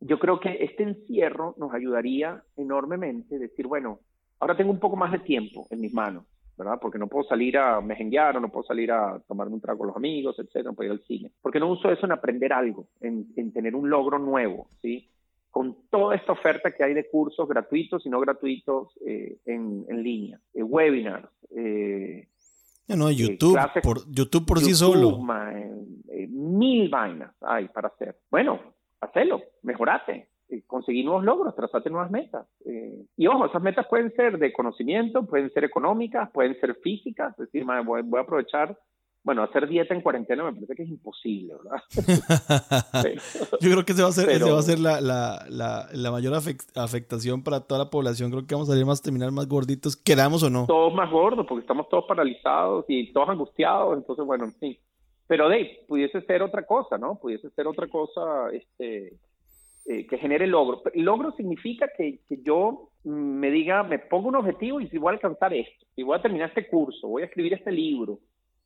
yo 0.00 0.18
creo 0.18 0.40
que 0.40 0.64
este 0.64 0.82
encierro 0.82 1.54
nos 1.58 1.72
ayudaría 1.72 2.42
enormemente 2.56 3.38
decir, 3.38 3.66
bueno, 3.66 4.00
ahora 4.38 4.56
tengo 4.56 4.70
un 4.70 4.80
poco 4.80 4.96
más 4.96 5.12
de 5.12 5.18
tiempo 5.18 5.66
en 5.70 5.80
mis 5.80 5.92
manos 5.92 6.24
¿verdad? 6.60 6.78
Porque 6.78 6.98
no 6.98 7.06
puedo 7.06 7.26
salir 7.26 7.56
a 7.56 7.80
mejenguear 7.80 8.36
o 8.36 8.40
no 8.40 8.50
puedo 8.50 8.66
salir 8.66 8.92
a 8.92 9.18
tomarme 9.26 9.54
un 9.54 9.62
trago 9.62 9.78
con 9.78 9.86
los 9.88 9.96
amigos, 9.96 10.38
etcétera, 10.38 10.64
no 10.64 10.74
puedo 10.74 10.92
ir 10.92 11.00
al 11.00 11.06
cine. 11.06 11.32
Porque 11.40 11.58
no 11.58 11.70
uso 11.70 11.90
eso 11.90 12.04
en 12.04 12.12
aprender 12.12 12.52
algo, 12.52 12.86
en, 13.00 13.28
en 13.36 13.50
tener 13.50 13.74
un 13.74 13.88
logro 13.88 14.18
nuevo, 14.18 14.68
¿sí? 14.82 15.08
Con 15.50 15.88
toda 15.88 16.14
esta 16.14 16.32
oferta 16.32 16.70
que 16.70 16.84
hay 16.84 16.92
de 16.92 17.08
cursos 17.08 17.48
gratuitos 17.48 18.04
y 18.04 18.10
no 18.10 18.20
gratuitos 18.20 18.92
eh, 19.06 19.38
en, 19.46 19.86
en, 19.88 20.02
línea, 20.02 20.38
eh, 20.52 20.62
webinars, 20.62 21.30
eh, 21.56 22.28
no, 22.88 23.08
eh, 23.08 23.14
YouTube, 23.14 23.58
por, 23.82 24.12
YouTube 24.12 24.44
por 24.44 24.60
sí 24.60 24.74
solo. 24.74 25.18
mil 26.28 26.90
vainas 26.90 27.34
hay 27.40 27.68
para 27.68 27.88
hacer. 27.88 28.16
Bueno, 28.30 28.60
hacelo, 29.00 29.40
mejorate, 29.62 30.28
eh, 30.48 30.62
conseguir 30.66 31.04
nuevos 31.04 31.24
logros, 31.24 31.54
trazarte 31.54 31.90
nuevas 31.90 32.10
metas. 32.10 32.46
Eh, 32.64 33.04
y 33.16 33.26
ojo, 33.26 33.46
esas 33.46 33.62
metas 33.62 33.86
pueden 33.88 34.12
ser 34.14 34.38
de 34.38 34.52
conocimiento, 34.52 35.24
pueden 35.24 35.50
ser 35.52 35.64
económicas, 35.64 36.30
pueden 36.30 36.58
ser 36.60 36.74
físicas, 36.76 37.32
es 37.38 37.46
decir, 37.46 37.64
voy, 37.84 38.02
a 38.18 38.22
aprovechar, 38.22 38.76
bueno, 39.22 39.42
hacer 39.42 39.68
dieta 39.68 39.94
en 39.94 40.00
cuarentena 40.00 40.42
me 40.44 40.52
parece 40.52 40.74
que 40.74 40.82
es 40.82 40.88
imposible, 40.88 41.54
¿verdad? 41.54 41.82
Yo 43.60 43.70
creo 43.70 43.84
que 43.84 43.92
ese 43.92 44.02
va 44.02 44.08
a 44.08 44.12
ser, 44.12 44.28
va 44.28 44.58
a 44.58 44.62
ser 44.62 44.80
la, 44.80 45.00
la, 45.00 45.44
la, 45.48 45.88
la 45.92 46.10
mayor 46.10 46.34
afectación 46.34 47.44
para 47.44 47.60
toda 47.60 47.84
la 47.84 47.90
población. 47.90 48.30
Creo 48.30 48.46
que 48.46 48.54
vamos 48.54 48.68
a 48.68 48.72
salir 48.72 48.86
más, 48.86 49.02
terminar 49.02 49.30
más 49.30 49.46
gorditos, 49.46 49.94
queramos 49.94 50.42
o 50.42 50.50
no. 50.50 50.66
Todos 50.66 50.94
más 50.94 51.10
gordos, 51.10 51.46
porque 51.46 51.60
estamos 51.60 51.88
todos 51.88 52.06
paralizados 52.08 52.86
y 52.88 53.12
todos 53.12 53.28
angustiados, 53.28 53.96
entonces, 53.96 54.24
bueno, 54.24 54.46
en 54.46 54.54
fin. 54.54 54.78
Pero 55.30 55.48
Dave, 55.48 55.84
pudiese 55.86 56.22
ser 56.22 56.42
otra 56.42 56.66
cosa, 56.66 56.98
¿no? 56.98 57.14
Pudiese 57.14 57.50
ser 57.50 57.68
otra 57.68 57.86
cosa, 57.86 58.50
este, 58.52 59.12
eh, 59.86 60.04
que 60.04 60.18
genere 60.18 60.48
logro. 60.48 60.82
Logro 60.94 61.30
significa 61.36 61.88
que, 61.96 62.18
que, 62.28 62.42
yo 62.42 62.90
me 63.04 63.48
diga, 63.52 63.84
me 63.84 64.00
pongo 64.00 64.26
un 64.26 64.34
objetivo 64.34 64.80
y 64.80 64.88
si 64.88 64.98
voy 64.98 65.12
a 65.12 65.14
alcanzar 65.14 65.54
esto, 65.54 65.86
si 65.94 66.02
voy 66.02 66.18
a 66.18 66.22
terminar 66.22 66.48
este 66.48 66.66
curso, 66.66 67.06
voy 67.06 67.22
a 67.22 67.26
escribir 67.26 67.54
este 67.54 67.70
libro, 67.70 68.18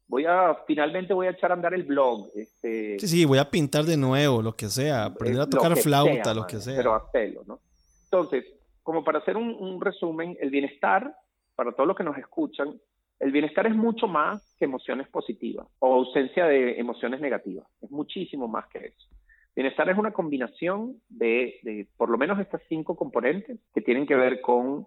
voy 0.09 0.24
a, 0.24 0.57
finalmente 0.66 1.12
voy 1.12 1.27
a 1.27 1.33
echar 1.33 1.50
a 1.50 1.55
andar 1.55 1.74
el 1.74 1.83
blog. 1.83 2.31
Este, 2.35 2.98
sí, 2.98 3.09
sí, 3.09 3.24
voy 3.27 3.37
a 3.37 3.50
pintar 3.50 3.85
de 3.85 3.98
nuevo, 3.98 4.40
lo 4.40 4.57
que 4.57 4.70
sea, 4.70 5.05
aprender 5.05 5.42
a 5.42 5.50
tocar 5.50 5.77
flauta, 5.77 6.33
lo 6.33 6.46
que 6.46 6.61
sea. 6.61 6.77
Pero 6.79 6.94
hacerlo, 6.94 7.42
¿no? 7.46 7.61
Entonces, 8.05 8.42
como 8.83 9.05
para 9.05 9.18
hacer 9.18 9.37
un, 9.37 9.50
un 9.50 9.83
resumen, 9.83 10.35
el 10.40 10.48
bienestar, 10.48 11.14
para 11.57 11.72
todos 11.72 11.87
los 11.87 11.94
que 11.94 12.05
nos 12.05 12.16
escuchan, 12.16 12.81
el 13.20 13.33
bienestar 13.33 13.66
es 13.66 13.74
mucho 13.74 14.07
más 14.07 14.55
que 14.59 14.64
emociones 14.64 15.09
positivas 15.09 15.66
o 15.79 15.94
ausencia 15.94 16.46
de 16.46 16.79
emociones 16.79 17.20
negativas, 17.20 17.66
es 17.81 17.90
muchísimo 17.90 18.48
más 18.48 18.66
que 18.68 18.79
eso. 18.87 19.09
Bienestar 19.55 19.88
es 19.88 19.96
una 19.96 20.12
combinación 20.12 21.00
de, 21.09 21.87
por 21.96 22.11
lo 22.11 22.18
menos 22.18 22.40
estas 22.40 22.61
cinco 22.68 22.96
componentes 22.96 23.61
que 23.72 23.81
tienen 23.81 24.05
que 24.05 24.16
ver 24.16 24.40
con 24.40 24.87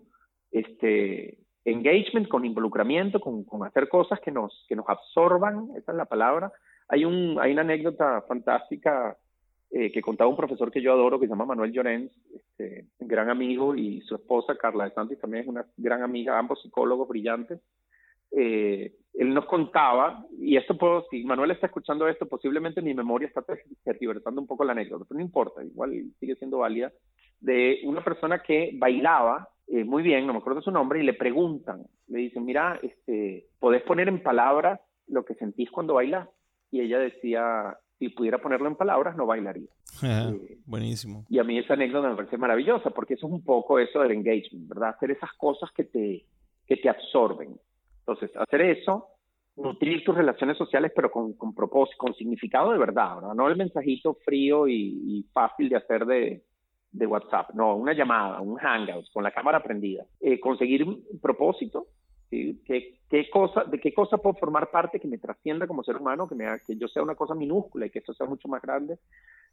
este 0.52 1.38
engagement, 1.64 2.28
con 2.28 2.46
involucramiento, 2.46 3.20
con, 3.22 3.46
hacer 3.66 3.88
cosas 3.88 4.20
que 4.20 4.32
nos, 4.32 4.66
que 4.68 4.76
nos 4.76 4.88
absorban, 4.90 5.70
esa 5.78 5.92
es 5.94 5.98
la 5.98 6.06
palabra. 6.06 6.52
Hay, 6.90 7.06
un, 7.06 7.38
hay 7.40 7.54
una 7.54 7.62
anécdota 7.62 8.24
fantástica 8.28 9.18
eh, 9.70 9.92
que 9.92 10.02
contaba 10.02 10.30
un 10.30 10.38
profesor 10.38 10.72
que 10.72 10.82
yo 10.82 10.94
adoro, 10.94 11.20
que 11.20 11.28
se 11.28 11.32
llama 11.32 11.46
Manuel 11.46 11.74
Llorens, 11.74 12.12
este, 12.34 12.88
gran 13.00 13.30
amigo, 13.30 13.76
y 13.76 14.02
su 14.02 14.16
esposa 14.16 14.58
Carla 14.58 14.86
de 14.86 14.92
Santos 14.92 15.20
también 15.20 15.44
es 15.44 15.50
una 15.50 15.66
gran 15.76 16.04
amiga, 16.04 16.38
ambos 16.40 16.62
psicólogos 16.62 17.08
brillantes. 17.10 17.60
Eh, 18.32 18.94
él 19.14 19.34
nos 19.34 19.46
contaba, 19.46 20.26
y 20.40 20.58
esto 20.58 20.78
puedo, 20.78 21.06
si 21.10 21.24
Manuel 21.24 21.52
está 21.52 21.68
escuchando 21.68 22.08
esto, 22.08 22.28
posiblemente 22.28 22.82
mi 22.82 22.94
memoria 22.94 23.28
está 23.28 23.44
tergiversando 23.84 24.40
un 24.40 24.48
poco 24.48 24.64
la 24.64 24.74
anécdota, 24.74 25.06
pero 25.08 25.18
no 25.18 25.26
importa, 25.26 25.64
igual 25.64 25.92
sigue 26.20 26.36
siendo 26.36 26.60
válida, 26.60 26.92
de 27.40 27.80
una 27.86 28.04
persona 28.04 28.44
que 28.44 28.72
bailaba 28.76 29.50
eh, 29.68 29.84
muy 29.84 30.02
bien, 30.02 30.26
no 30.26 30.34
me 30.34 30.40
acuerdo 30.40 30.62
su 30.62 30.72
nombre, 30.72 31.02
y 31.02 31.04
le 31.04 31.14
preguntan, 31.14 31.84
le 32.08 32.20
dicen, 32.20 32.46
mira, 32.46 32.80
este, 32.82 33.48
¿podés 33.60 33.82
poner 33.84 34.08
en 34.08 34.24
palabras 34.24 34.80
lo 35.08 35.26
que 35.26 35.36
sentís 35.36 35.70
cuando 35.72 35.96
bailas? 35.96 36.30
Y 36.72 36.82
ella 36.82 37.00
decía, 37.00 37.76
si 38.00 38.10
pudiera 38.10 38.38
ponerlo 38.38 38.68
en 38.68 38.76
palabras, 38.76 39.18
no 39.18 39.26
bailaría. 39.26 39.70
Eh, 40.04 40.58
buenísimo. 40.66 41.26
Y 41.30 41.40
a 41.40 41.44
mí 41.44 41.58
esa 41.58 41.74
anécdota 41.74 42.10
me 42.10 42.16
parece 42.16 42.38
maravillosa, 42.38 42.92
porque 42.92 43.16
eso 43.16 43.28
es 43.28 43.34
un 43.34 43.44
poco 43.44 43.80
eso 43.80 44.00
del 44.00 44.12
engagement, 44.12 44.70
¿verdad? 44.70 44.90
Hacer 44.90 45.12
esas 45.12 45.34
cosas 45.34 45.70
que 45.72 45.84
te, 45.84 46.26
que 46.66 46.78
te 46.78 46.90
absorben. 46.90 47.58
Entonces, 48.08 48.36
hacer 48.38 48.62
eso, 48.62 49.10
nutrir 49.58 50.02
tus 50.06 50.16
relaciones 50.16 50.58
sociales, 50.58 50.94
pero 50.96 51.12
con, 51.12 51.34
con 51.34 51.54
propósito, 51.54 51.98
con 51.98 52.14
significado 52.14 52.72
de 52.72 52.78
verdad, 52.78 53.16
¿verdad? 53.16 53.34
No 53.34 53.50
el 53.50 53.58
mensajito 53.58 54.14
frío 54.24 54.66
y, 54.68 55.26
fácil 55.34 55.68
de 55.68 55.76
hacer 55.76 56.06
de, 56.06 56.42
WhatsApp, 57.06 57.52
no, 57.54 57.76
una 57.76 57.94
llamada, 57.94 58.40
un 58.40 58.56
hangout 58.56 59.12
con 59.12 59.24
la 59.24 59.32
cámara 59.32 59.62
prendida. 59.62 60.06
Eh, 60.22 60.40
conseguir 60.40 60.86
un 60.86 61.04
propósito, 61.22 61.88
¿sí? 62.30 62.62
¿Qué, 62.66 63.02
qué 63.10 63.30
cosa, 63.30 63.66
¿De 63.66 63.80
qué 63.80 63.94
cosa 63.94 64.18
puedo 64.18 64.36
formar 64.36 64.72
parte 64.72 65.00
que 65.00 65.08
me 65.08 65.18
trascienda 65.18 65.68
como 65.68 65.84
ser 65.84 65.98
humano, 65.98 66.30
que, 66.30 66.36
me, 66.36 66.46
que 66.66 66.78
yo 66.78 66.88
sea 66.88 67.04
una 67.04 67.16
cosa 67.16 67.36
minúscula 67.36 67.86
y 67.86 67.90
que 67.90 68.00
esto 68.00 68.14
sea 68.14 68.26
mucho 68.26 68.48
más 68.48 68.62
grande? 68.62 68.98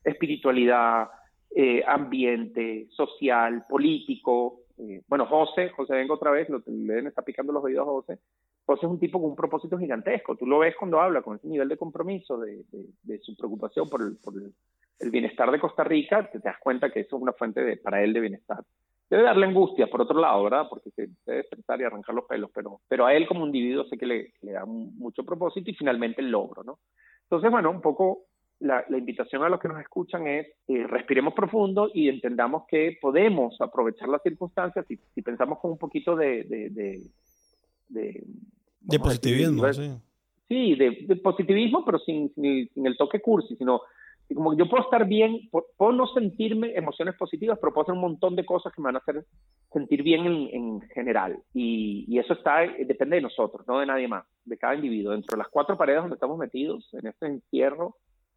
Espiritualidad, 0.04 1.08
eh, 1.54 1.82
ambiente, 1.86 2.86
social, 2.90 3.64
político, 3.68 4.63
eh, 4.78 5.02
bueno, 5.06 5.26
José, 5.26 5.70
José 5.70 5.94
vengo 5.94 6.14
otra 6.14 6.30
vez, 6.30 6.48
lo, 6.48 6.62
le 6.66 7.08
está 7.08 7.22
picando 7.22 7.52
los 7.52 7.62
oídos 7.62 7.82
a 7.82 7.90
José. 7.90 8.18
José 8.66 8.86
es 8.86 8.92
un 8.92 8.98
tipo 8.98 9.20
con 9.20 9.30
un 9.30 9.36
propósito 9.36 9.78
gigantesco. 9.78 10.36
Tú 10.36 10.46
lo 10.46 10.60
ves 10.60 10.74
cuando 10.76 11.00
habla 11.00 11.22
con 11.22 11.36
ese 11.36 11.48
nivel 11.48 11.68
de 11.68 11.76
compromiso, 11.76 12.38
de, 12.38 12.64
su 13.20 13.36
preocupación 13.36 13.88
por, 13.88 14.02
el, 14.02 15.10
bienestar 15.10 15.50
de 15.50 15.60
Costa 15.60 15.84
Rica, 15.84 16.28
te, 16.30 16.38
das 16.38 16.58
cuenta 16.58 16.90
que 16.90 17.00
eso 17.00 17.16
es 17.16 17.22
una 17.22 17.32
fuente 17.32 17.62
de, 17.62 17.76
para 17.76 18.02
él 18.02 18.12
de 18.12 18.20
bienestar. 18.20 18.64
Debe 19.10 19.22
darle 19.22 19.46
angustia, 19.46 19.86
por 19.86 20.00
otro 20.00 20.18
lado, 20.18 20.42
¿verdad? 20.44 20.66
Porque 20.68 20.90
se 20.90 21.08
debe 21.26 21.42
despertar 21.42 21.80
y 21.80 21.84
arrancar 21.84 22.14
los 22.14 22.24
pelos, 22.24 22.50
pero, 22.54 22.80
pero 22.88 23.04
a 23.04 23.14
él 23.14 23.28
como 23.28 23.46
individuo 23.46 23.84
sé 23.84 23.98
que 23.98 24.06
le, 24.06 24.32
le 24.40 24.52
da 24.52 24.64
mucho 24.64 25.24
propósito 25.24 25.70
y 25.70 25.74
finalmente 25.74 26.22
el 26.22 26.30
logro, 26.30 26.64
¿no? 26.64 26.78
Entonces, 27.24 27.50
bueno, 27.50 27.70
un 27.70 27.80
poco 27.80 28.24
la, 28.60 28.84
invitación 28.90 29.42
a 29.42 29.48
los 29.48 29.60
que 29.60 29.68
nos 29.68 29.80
escuchan 29.80 30.26
es 30.26 30.46
eh, 30.68 30.86
respiremos 30.86 31.34
profundo 31.34 31.90
y 31.92 32.08
entendamos 32.08 32.64
que 32.68 32.96
podemos 33.00 33.60
aprovechar 33.60 34.08
las 34.08 34.22
circunstancias 34.22 34.84
si, 34.86 34.98
si 35.14 35.22
pensamos 35.22 35.58
con 35.58 35.72
un 35.72 35.78
poquito 35.78 36.16
de... 36.16 36.44
De, 36.44 37.02
de, 38.80 38.98
positivismo, 38.98 39.72
sí. 39.72 39.92
Sí, 40.48 40.74
de, 40.74 41.16
positivismo, 41.22 41.84
pero 41.84 41.98
sin, 41.98 42.32
sin, 42.34 42.86
el 42.86 42.96
toque 42.96 43.20
cursi, 43.20 43.56
sino 43.56 43.82
como 44.34 44.56
yo 44.56 44.68
puedo 44.68 44.84
estar 44.84 45.06
bien, 45.06 45.48
puedo 45.50 45.92
no 45.92 46.06
sentirme 46.08 46.74
emociones 46.74 47.14
positivas, 47.16 47.58
pero 47.60 47.72
puedo 47.72 47.82
hacer 47.82 47.94
un 47.94 48.00
montón 48.00 48.36
de 48.36 48.44
cosas 48.44 48.72
que 48.72 48.80
me 48.80 48.86
van 48.86 48.96
a 48.96 49.00
hacer 49.00 49.24
sentir 49.72 50.02
bien 50.02 50.26
en, 50.26 50.48
en 50.52 50.80
general. 50.94 51.38
Y, 51.52 52.04
y, 52.08 52.18
eso 52.18 52.32
está, 52.32 52.60
depende 52.86 53.16
de 53.16 53.22
nosotros, 53.22 53.66
no 53.68 53.80
de 53.80 53.86
nadie 53.86 54.08
más, 54.08 54.24
de 54.44 54.56
cada 54.56 54.74
individuo. 54.74 55.12
Dentro 55.12 55.36
de 55.36 55.42
las 55.42 55.50
cuatro 55.50 55.76
paredes 55.76 56.00
donde 56.00 56.14
estamos 56.14 56.38
metidos, 56.38 56.88
en 56.94 57.06
este 57.06 57.26
encierro, 57.26 57.96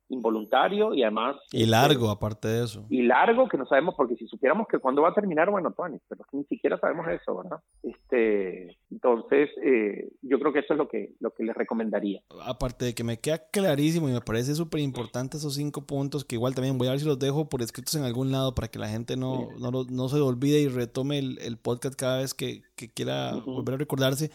involuntario 0.10 0.94
y 0.94 1.04
además... 1.04 1.38
Y 1.52 1.66
largo, 1.66 2.10
aparte 2.10 2.48
de 2.48 2.64
eso. 2.64 2.86
Y 2.90 3.04
largo, 3.04 3.48
que 3.48 3.58
no 3.58 3.66
sabemos, 3.66 3.96
porque 3.96 4.16
si 4.16 4.28
supiéramos 4.28 4.68
que 4.68 4.80
cuándo 4.80 5.02
va 5.02 5.10
a 5.10 5.14
terminar, 5.14 5.50
bueno, 5.50 5.72
Tony, 5.72 6.00
pero 6.08 6.24
ni 6.32 6.44
siquiera 6.46 6.80
sabemos 6.80 7.08
eso, 7.10 7.38
¿verdad? 7.38 7.60
Este, 7.84 8.78
entonces, 8.90 9.50
eh, 9.64 10.10
yo 10.22 10.40
creo 10.40 10.54
que 10.54 10.60
eso 10.60 10.74
es 10.74 10.78
lo 10.78 10.88
que, 10.88 11.14
lo 11.20 11.32
que 11.32 11.44
les 11.44 11.56
recomendaría. 11.56 12.22
Aparte 12.46 12.86
de 12.86 12.96
que 12.96 13.04
me 13.04 13.20
queda 13.20 13.50
clarísimo 13.52 14.10
y 14.10 14.14
me 14.14 14.22
parece 14.22 14.56
súper 14.56 14.82
importante 14.82 15.38
esos 15.38 15.56
cinco 15.56 15.86
puntos, 15.86 16.26
que 16.26 16.36
igual 16.36 16.56
también 16.56 16.78
voy 16.78 16.88
a 16.88 16.92
ver 16.92 17.00
si 17.00 17.06
los 17.06 17.20
dejo 17.20 17.50
por 17.50 17.62
escritos 17.62 17.96
en 17.96 18.04
algún 18.04 18.32
lado 18.32 18.56
para 18.56 18.70
que 18.70 18.80
la 18.80 18.88
gente 18.88 19.18
no, 19.18 19.50
no, 19.60 19.72
no, 19.84 20.10
se 20.10 20.20
olvide 20.20 20.60
y 20.60 20.68
retome 20.68 21.20
el, 21.20 21.40
el 21.40 21.58
podcast 21.58 21.96
cada 21.96 22.20
vez 22.20 22.34
que, 22.34 22.62
que 22.76 22.90
quiera 22.90 23.34
volver 23.46 23.76
a 23.76 23.78
recordarse. 23.78 24.32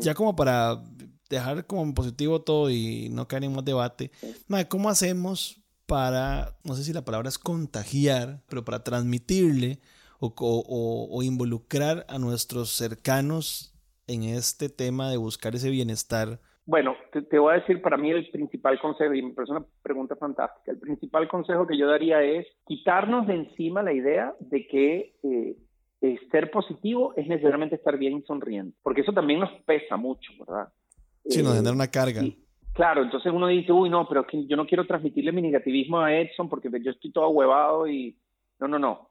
Ya 0.00 0.14
como 0.14 0.34
para 0.34 0.82
dejar 1.30 1.66
como 1.66 1.94
positivo 1.94 2.42
todo 2.42 2.70
y 2.70 3.08
no 3.10 3.28
caer 3.28 3.44
en 3.44 3.54
más 3.54 3.64
debate, 3.64 4.10
¿cómo 4.68 4.88
hacemos 4.88 5.64
para, 5.86 6.56
no 6.64 6.74
sé 6.74 6.84
si 6.84 6.92
la 6.92 7.04
palabra 7.04 7.28
es 7.28 7.38
contagiar, 7.38 8.40
pero 8.48 8.64
para 8.64 8.82
transmitirle 8.82 9.78
o, 10.20 11.08
o, 11.10 11.22
involucrar 11.22 12.06
a 12.08 12.18
nuestros 12.18 12.70
cercanos 12.70 13.74
en 14.06 14.22
este 14.22 14.68
tema 14.68 15.10
de 15.10 15.16
buscar 15.16 15.54
ese 15.54 15.70
bienestar? 15.70 16.40
Bueno, 16.66 16.96
te, 17.12 17.38
voy 17.38 17.52
a 17.52 17.58
decir 17.58 17.82
para 17.82 17.98
mí 17.98 18.10
el 18.10 18.30
principal 18.30 18.80
consejo, 18.80 19.12
y 19.12 19.20
me 19.20 19.34
parece 19.34 19.52
una 19.52 19.66
pregunta 19.82 20.16
fantástica, 20.16 20.72
el 20.72 20.78
principal 20.78 21.28
consejo 21.28 21.66
que 21.66 21.76
yo 21.76 21.86
daría 21.86 22.22
es 22.22 22.46
quitarnos 22.66 23.26
de 23.26 23.34
encima 23.34 23.82
la 23.82 23.92
idea 23.92 24.34
de 24.40 24.66
que 24.66 25.14
eh, 25.22 25.56
eh, 26.00 26.18
ser 26.30 26.50
positivo 26.50 27.12
es 27.16 27.26
necesariamente 27.26 27.76
estar 27.76 27.98
bien 27.98 28.16
y 28.16 28.22
sonriendo, 28.22 28.74
porque 28.82 29.02
eso 29.02 29.12
también 29.12 29.40
nos 29.40 29.50
pesa 29.62 29.98
mucho, 29.98 30.32
¿verdad? 30.38 30.68
Sí, 31.26 31.42
nos 31.42 31.54
genera 31.54 31.74
una 31.74 31.90
carga. 31.90 32.22
claro, 32.72 33.02
entonces 33.02 33.32
uno 33.32 33.48
dice, 33.48 33.72
uy, 33.72 33.88
no, 33.88 34.06
pero 34.08 34.22
es 34.22 34.26
que 34.26 34.46
yo 34.46 34.56
no 34.56 34.66
quiero 34.66 34.86
transmitirle 34.86 35.32
mi 35.32 35.42
negativismo 35.42 36.00
a 36.00 36.14
Edson 36.14 36.48
porque 36.48 36.68
yo 36.82 36.90
estoy 36.90 37.12
todo 37.12 37.28
huevado 37.30 37.86
y... 37.88 38.16
No, 38.60 38.68
no, 38.68 38.78
no. 38.78 39.10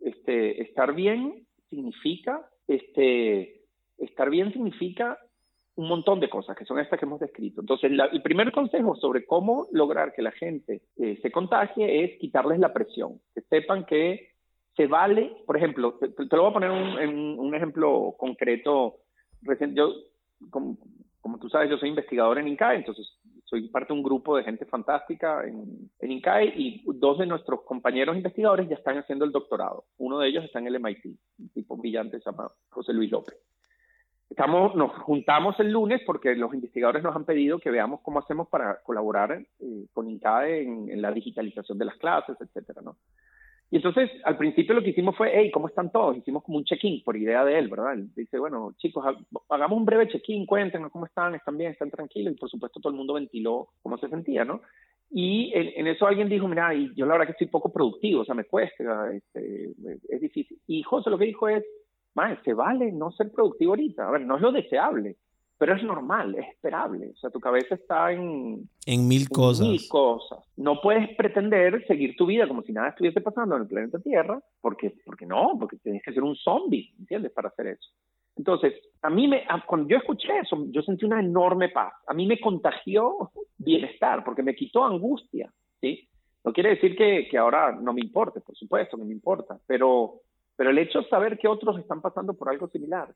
Este, 0.00 0.62
estar 0.62 0.94
bien 0.94 1.46
significa, 1.70 2.46
este, 2.68 3.62
estar 3.98 4.28
bien 4.28 4.52
significa 4.52 5.18
un 5.74 5.88
montón 5.88 6.20
de 6.20 6.28
cosas, 6.28 6.56
que 6.56 6.66
son 6.66 6.78
estas 6.78 6.98
que 6.98 7.06
hemos 7.06 7.20
descrito. 7.20 7.60
Entonces, 7.62 7.90
el 7.90 8.22
primer 8.22 8.52
consejo 8.52 8.94
sobre 8.96 9.24
cómo 9.24 9.68
lograr 9.72 10.12
que 10.12 10.22
la 10.22 10.32
gente 10.32 10.82
eh, 10.96 11.18
se 11.22 11.30
contagie 11.30 12.04
es 12.04 12.18
quitarles 12.18 12.58
la 12.58 12.72
presión, 12.72 13.20
que 13.34 13.40
sepan 13.42 13.86
que 13.86 14.32
se 14.76 14.86
vale, 14.86 15.34
por 15.46 15.56
ejemplo, 15.56 15.98
te, 15.98 16.08
lo 16.36 16.42
voy 16.42 16.50
a 16.50 16.52
poner 16.52 16.70
un, 16.70 17.38
un 17.38 17.54
ejemplo 17.54 18.14
concreto. 18.18 18.96
Yo, 19.74 19.94
como, 20.50 20.76
como 21.22 21.38
tú 21.38 21.48
sabes, 21.48 21.70
yo 21.70 21.78
soy 21.78 21.88
investigador 21.88 22.38
en 22.38 22.48
INCAE, 22.48 22.76
entonces 22.76 23.16
soy 23.44 23.68
parte 23.68 23.92
de 23.92 23.98
un 23.98 24.02
grupo 24.02 24.36
de 24.36 24.42
gente 24.42 24.66
fantástica 24.66 25.46
en, 25.46 25.88
en 26.00 26.10
INCAE 26.10 26.52
y 26.56 26.82
dos 26.94 27.18
de 27.18 27.26
nuestros 27.26 27.62
compañeros 27.62 28.16
investigadores 28.16 28.68
ya 28.68 28.74
están 28.74 28.98
haciendo 28.98 29.24
el 29.24 29.30
doctorado. 29.30 29.84
Uno 29.98 30.18
de 30.18 30.28
ellos 30.28 30.44
está 30.44 30.58
en 30.58 30.66
el 30.66 30.80
MIT, 30.80 31.04
un 31.38 31.48
tipo 31.50 31.76
brillante 31.76 32.18
se 32.18 32.28
llama 32.28 32.50
José 32.70 32.92
Luis 32.92 33.10
López. 33.10 33.36
Estamos, 34.28 34.74
nos 34.74 34.90
juntamos 35.02 35.60
el 35.60 35.70
lunes 35.70 36.00
porque 36.04 36.34
los 36.34 36.52
investigadores 36.54 37.04
nos 37.04 37.14
han 37.14 37.24
pedido 37.24 37.60
que 37.60 37.70
veamos 37.70 38.00
cómo 38.00 38.18
hacemos 38.18 38.48
para 38.48 38.82
colaborar 38.82 39.32
eh, 39.32 39.86
con 39.92 40.10
INCAE 40.10 40.62
en, 40.62 40.90
en, 40.90 41.00
la 41.02 41.12
digitalización 41.12 41.78
de 41.78 41.84
las 41.84 41.96
clases, 41.98 42.36
etcétera, 42.40 42.82
¿no? 42.82 42.96
Y 43.72 43.76
entonces, 43.76 44.10
al 44.24 44.36
principio 44.36 44.74
lo 44.74 44.82
que 44.82 44.90
hicimos 44.90 45.16
fue, 45.16 45.32
hey, 45.32 45.50
¿cómo 45.50 45.66
están 45.66 45.90
todos? 45.90 46.18
Hicimos 46.18 46.44
como 46.44 46.58
un 46.58 46.64
check-in 46.64 47.02
por 47.02 47.16
idea 47.16 47.42
de 47.42 47.58
él, 47.58 47.68
¿verdad? 47.68 47.94
Él 47.94 48.10
dice, 48.14 48.38
bueno, 48.38 48.74
chicos, 48.76 49.02
hagamos 49.48 49.78
un 49.78 49.86
breve 49.86 50.08
check-in, 50.08 50.44
cuéntenos 50.44 50.92
cómo 50.92 51.06
están, 51.06 51.34
están 51.34 51.56
bien, 51.56 51.72
están 51.72 51.90
tranquilos. 51.90 52.34
Y 52.34 52.36
por 52.36 52.50
supuesto 52.50 52.80
todo 52.80 52.90
el 52.92 52.98
mundo 52.98 53.14
ventiló 53.14 53.68
cómo 53.82 53.96
se 53.96 54.10
sentía, 54.10 54.44
¿no? 54.44 54.60
Y 55.10 55.52
en, 55.54 55.86
eso 55.86 56.06
alguien 56.06 56.28
dijo, 56.28 56.46
mira, 56.48 56.74
y 56.74 56.94
yo 56.94 57.06
la 57.06 57.12
verdad 57.14 57.28
que 57.28 57.32
estoy 57.32 57.46
poco 57.46 57.72
productivo, 57.72 58.20
o 58.20 58.24
sea, 58.26 58.34
me 58.34 58.44
cuesta, 58.44 59.10
este, 59.10 59.70
es 60.10 60.20
difícil. 60.20 60.58
Y 60.66 60.82
José 60.82 61.08
lo 61.08 61.16
que 61.16 61.24
dijo 61.24 61.48
es, 61.48 61.64
más, 62.14 62.38
se 62.44 62.52
vale 62.52 62.92
no 62.92 63.10
ser 63.12 63.32
productivo 63.32 63.72
ahorita. 63.72 64.06
A 64.06 64.10
ver, 64.10 64.20
no 64.20 64.36
es 64.36 64.42
lo 64.42 64.52
deseable, 64.52 65.16
pero 65.62 65.76
es 65.76 65.84
normal, 65.84 66.34
es 66.34 66.48
esperable. 66.48 67.10
O 67.14 67.16
sea, 67.18 67.30
tu 67.30 67.38
cabeza 67.38 67.76
está 67.76 68.10
en... 68.10 68.68
En 68.84 69.06
mil 69.06 69.28
cosas. 69.28 69.68
Mil 69.68 69.88
cosas. 69.88 70.40
No 70.56 70.80
puedes 70.80 71.14
pretender 71.14 71.86
seguir 71.86 72.16
tu 72.16 72.26
vida 72.26 72.48
como 72.48 72.62
si 72.62 72.72
nada 72.72 72.88
estuviese 72.88 73.20
pasando 73.20 73.54
en 73.54 73.62
el 73.62 73.68
planeta 73.68 74.00
Tierra, 74.00 74.42
porque, 74.60 74.92
porque 75.06 75.24
no, 75.24 75.56
porque 75.60 75.76
tienes 75.76 76.02
que 76.02 76.12
ser 76.12 76.24
un 76.24 76.34
zombie, 76.34 76.92
¿entiendes? 76.98 77.30
Para 77.30 77.50
hacer 77.50 77.68
eso. 77.68 77.90
Entonces, 78.34 78.74
a 79.02 79.08
mí 79.08 79.28
me, 79.28 79.44
cuando 79.64 79.88
yo 79.88 79.98
escuché 79.98 80.36
eso, 80.42 80.66
yo 80.72 80.82
sentí 80.82 81.04
una 81.04 81.20
enorme 81.20 81.68
paz. 81.68 81.92
A 82.08 82.12
mí 82.12 82.26
me 82.26 82.40
contagió 82.40 83.30
bienestar, 83.56 84.24
porque 84.24 84.42
me 84.42 84.56
quitó 84.56 84.84
angustia, 84.84 85.48
¿sí? 85.80 86.08
No 86.42 86.52
quiere 86.52 86.70
decir 86.70 86.96
que, 86.96 87.28
que 87.30 87.38
ahora 87.38 87.70
no 87.70 87.92
me 87.92 88.00
importe, 88.00 88.40
por 88.40 88.56
supuesto 88.56 88.96
que 88.96 89.04
me 89.04 89.12
importa, 89.12 89.60
pero, 89.68 90.22
pero 90.56 90.70
el 90.70 90.78
hecho 90.78 91.02
de 91.02 91.08
saber 91.08 91.38
que 91.38 91.46
otros 91.46 91.78
están 91.78 92.00
pasando 92.00 92.34
por 92.34 92.48
algo 92.48 92.66
similar 92.66 93.14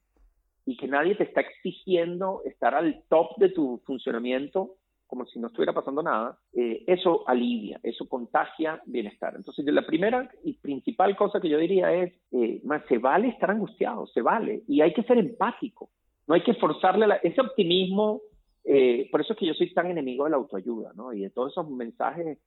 y 0.66 0.76
que 0.76 0.88
nadie 0.88 1.14
te 1.14 1.24
está 1.24 1.40
exigiendo 1.40 2.42
estar 2.44 2.74
al 2.74 3.05
top 3.09 3.37
de 3.38 3.48
tu 3.50 3.81
funcionamiento 3.87 4.74
como 5.07 5.24
si 5.26 5.38
no 5.38 5.46
estuviera 5.46 5.72
pasando 5.72 6.02
nada, 6.02 6.38
eh, 6.52 6.83
eso 6.87 7.22
alivia, 7.29 7.79
eso 7.83 8.09
contagia 8.09 8.83
bienestar. 8.87 9.35
Entonces, 9.37 9.64
la 9.66 9.87
primera 9.87 10.29
y 10.44 10.55
principal 10.55 11.16
cosa 11.16 11.40
que 11.40 11.48
yo 11.48 11.59
diría 11.59 11.92
es, 11.92 12.12
eh, 12.33 12.61
se 12.88 12.98
vale 12.98 13.29
estar 13.29 13.50
angustiado, 13.50 14.07
se 14.09 14.20
vale, 14.20 14.62
y 14.66 14.81
hay 14.81 14.92
que 14.92 15.05
ser 15.05 15.18
empático, 15.18 15.90
no 16.26 16.35
hay 16.35 16.42
que 16.42 16.55
forzarle 16.55 17.07
ese 17.22 17.40
optimismo, 17.40 18.20
eh, 18.64 19.09
por 19.12 19.20
eso 19.20 19.33
es 19.33 19.38
que 19.38 19.46
yo 19.46 19.55
soy 19.55 19.72
tan 19.72 19.90
enemigo 19.90 20.24
de 20.24 20.31
la 20.31 20.37
autoayuda, 20.37 20.92
¿no? 20.94 21.12
Y 21.12 21.20
de 21.20 21.31
todos 21.31 21.52
esos 21.52 21.70
mensajes 21.70 22.38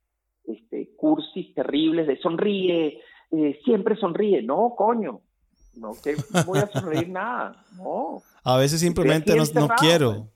este, 0.43 0.95
cursis 0.97 1.53
terribles 1.53 2.07
de 2.07 2.17
sonríe, 2.17 3.01
siempre 3.63 3.95
sonríe, 3.95 4.41
no, 4.41 4.73
coño, 4.75 5.21
no 5.79 5.93
que 6.01 6.15
voy 6.45 6.59
a 6.59 6.67
sonreír 6.67 7.09
nada, 7.09 7.63
no. 7.77 8.21
A 8.43 8.57
veces 8.57 8.79
simplemente 8.79 9.35
no, 9.35 9.43
no, 9.53 9.67
quiero. 9.79 10.27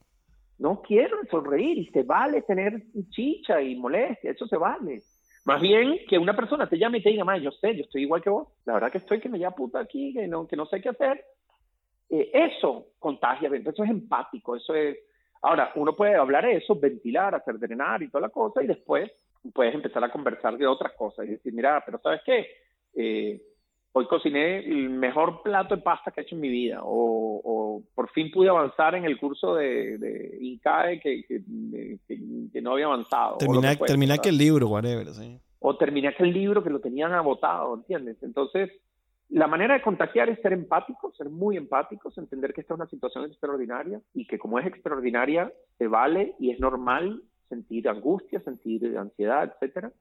No 0.58 0.82
quiero 0.82 1.18
sonreír 1.30 1.78
y 1.78 1.86
se 1.86 2.02
vale 2.02 2.42
tener 2.42 2.82
chicha 3.10 3.60
y 3.60 3.76
molestia, 3.76 4.30
eso 4.30 4.46
se 4.46 4.56
vale. 4.56 5.02
Más 5.44 5.60
bien 5.60 5.98
que 6.08 6.16
una 6.16 6.34
persona 6.34 6.68
te 6.68 6.78
llame 6.78 6.98
y 6.98 7.02
te 7.02 7.10
diga, 7.10 7.24
más 7.24 7.42
yo 7.42 7.50
sé, 7.50 7.76
yo 7.76 7.82
estoy 7.82 8.02
igual 8.02 8.22
que 8.22 8.30
vos, 8.30 8.48
la 8.64 8.74
verdad 8.74 8.90
que 8.90 8.98
estoy 8.98 9.20
que 9.20 9.28
me 9.28 9.38
llama 9.38 9.56
puta 9.56 9.80
aquí, 9.80 10.14
que 10.14 10.26
no, 10.26 10.46
que 10.46 10.56
no 10.56 10.66
sé 10.66 10.80
qué 10.80 10.88
hacer. 10.88 11.22
Eh, 12.08 12.30
eso 12.32 12.86
contagia, 12.98 13.50
eso 13.54 13.84
es 13.84 13.90
empático, 13.90 14.56
eso 14.56 14.74
es... 14.74 14.96
Ahora, 15.42 15.72
uno 15.74 15.94
puede 15.94 16.14
hablar 16.14 16.46
eso, 16.46 16.74
ventilar, 16.74 17.34
hacer 17.34 17.58
drenar 17.58 18.02
y 18.02 18.08
toda 18.08 18.22
la 18.22 18.28
cosa, 18.30 18.62
y 18.62 18.66
después 18.66 19.10
puedes 19.52 19.74
empezar 19.74 20.02
a 20.02 20.10
conversar 20.10 20.56
de 20.56 20.66
otras 20.66 20.92
cosas 20.94 21.26
y 21.26 21.32
decir, 21.32 21.52
mira, 21.52 21.82
pero 21.84 21.98
¿sabes 21.98 22.22
qué? 22.24 22.46
Eh, 22.94 23.42
hoy 23.96 24.06
cociné 24.08 24.58
el 24.58 24.90
mejor 24.90 25.40
plato 25.42 25.76
de 25.76 25.82
pasta 25.82 26.10
que 26.10 26.20
he 26.20 26.24
hecho 26.24 26.34
en 26.34 26.40
mi 26.40 26.48
vida, 26.48 26.80
o, 26.82 27.80
por 27.94 28.10
fin 28.10 28.30
pude 28.32 28.48
avanzar 28.48 28.96
en 28.96 29.04
el 29.04 29.18
curso 29.18 29.54
de, 29.54 29.98
de 29.98 30.38
INCAE 30.40 31.00
que, 31.00 31.24
que, 31.26 32.60
no 32.60 32.72
había 32.72 32.86
avanzado. 32.86 33.38
Terminé, 33.38 34.14
aquel 34.14 34.36
libro, 34.36 34.68
whatever, 34.68 35.06
sí. 35.08 35.38
O 35.60 35.76
terminé 35.76 36.08
aquel 36.08 36.32
libro 36.32 36.62
que 36.62 36.70
lo 36.70 36.80
tenían 36.80 37.12
agotado, 37.12 37.74
¿entiendes? 37.74 38.20
Entonces, 38.22 38.70
la 39.28 39.46
manera 39.46 39.74
de 39.74 39.82
contagiar 39.82 40.28
es 40.28 40.40
ser 40.40 40.52
empáticos, 40.52 41.16
ser 41.16 41.28
muy 41.30 41.56
empáticos, 41.56 42.18
entender 42.18 42.52
que 42.52 42.62
esta 42.62 42.74
es 42.74 42.80
una 42.80 42.88
situación 42.88 43.26
extraordinaria 43.26 44.00
y 44.12 44.26
que 44.26 44.38
como 44.38 44.58
es 44.58 44.66
extraordinaria, 44.66 45.52
se 45.78 45.86
vale 45.86 46.34
y 46.40 46.50
es 46.50 46.58
normal 46.58 47.22
sentir 47.48 47.88
angustia, 47.88 48.40
sentir 48.40 48.98
ansiedad, 48.98 49.52
etcétera. 49.54 49.92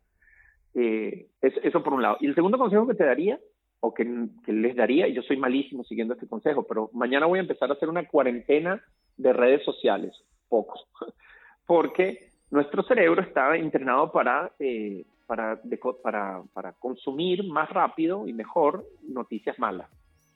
Eh, 0.74 1.28
eso 1.42 1.84
por 1.84 1.94
un 1.94 2.02
lado. 2.02 2.18
Y 2.22 2.26
el 2.26 2.34
segundo 2.34 2.58
consejo 2.58 2.88
que 2.88 2.96
te 2.96 3.06
daría 3.06 3.40
o 3.86 3.94
que, 3.94 4.06
les 4.48 4.76
daría, 4.78 5.10
y 5.10 5.14
yo 5.14 5.22
soy 5.24 5.36
malísimo 5.36 5.84
siguiendo 5.84 6.14
este 6.14 6.26
consejo, 6.26 6.64
pero 6.64 6.90
mañana 6.94 7.26
voy 7.26 7.40
a 7.40 7.42
empezar 7.42 7.70
a 7.70 7.74
hacer 7.74 7.90
una 7.90 8.08
cuarentena 8.08 8.82
de 9.18 9.34
redes 9.34 9.62
sociales, 9.66 10.14
poco, 10.48 10.80
porque 11.68 12.30
nuestro 12.50 12.82
cerebro 12.84 13.22
está 13.22 13.58
entrenado 13.58 14.10
para, 14.10 14.54
eh, 14.58 15.06
para, 15.28 15.60
para, 16.02 16.44
para, 16.54 16.72
consumir 16.80 17.46
más 17.46 17.70
rápido 17.72 18.26
y 18.26 18.32
mejor 18.32 18.86
noticias 19.06 19.60
malas. 19.60 19.90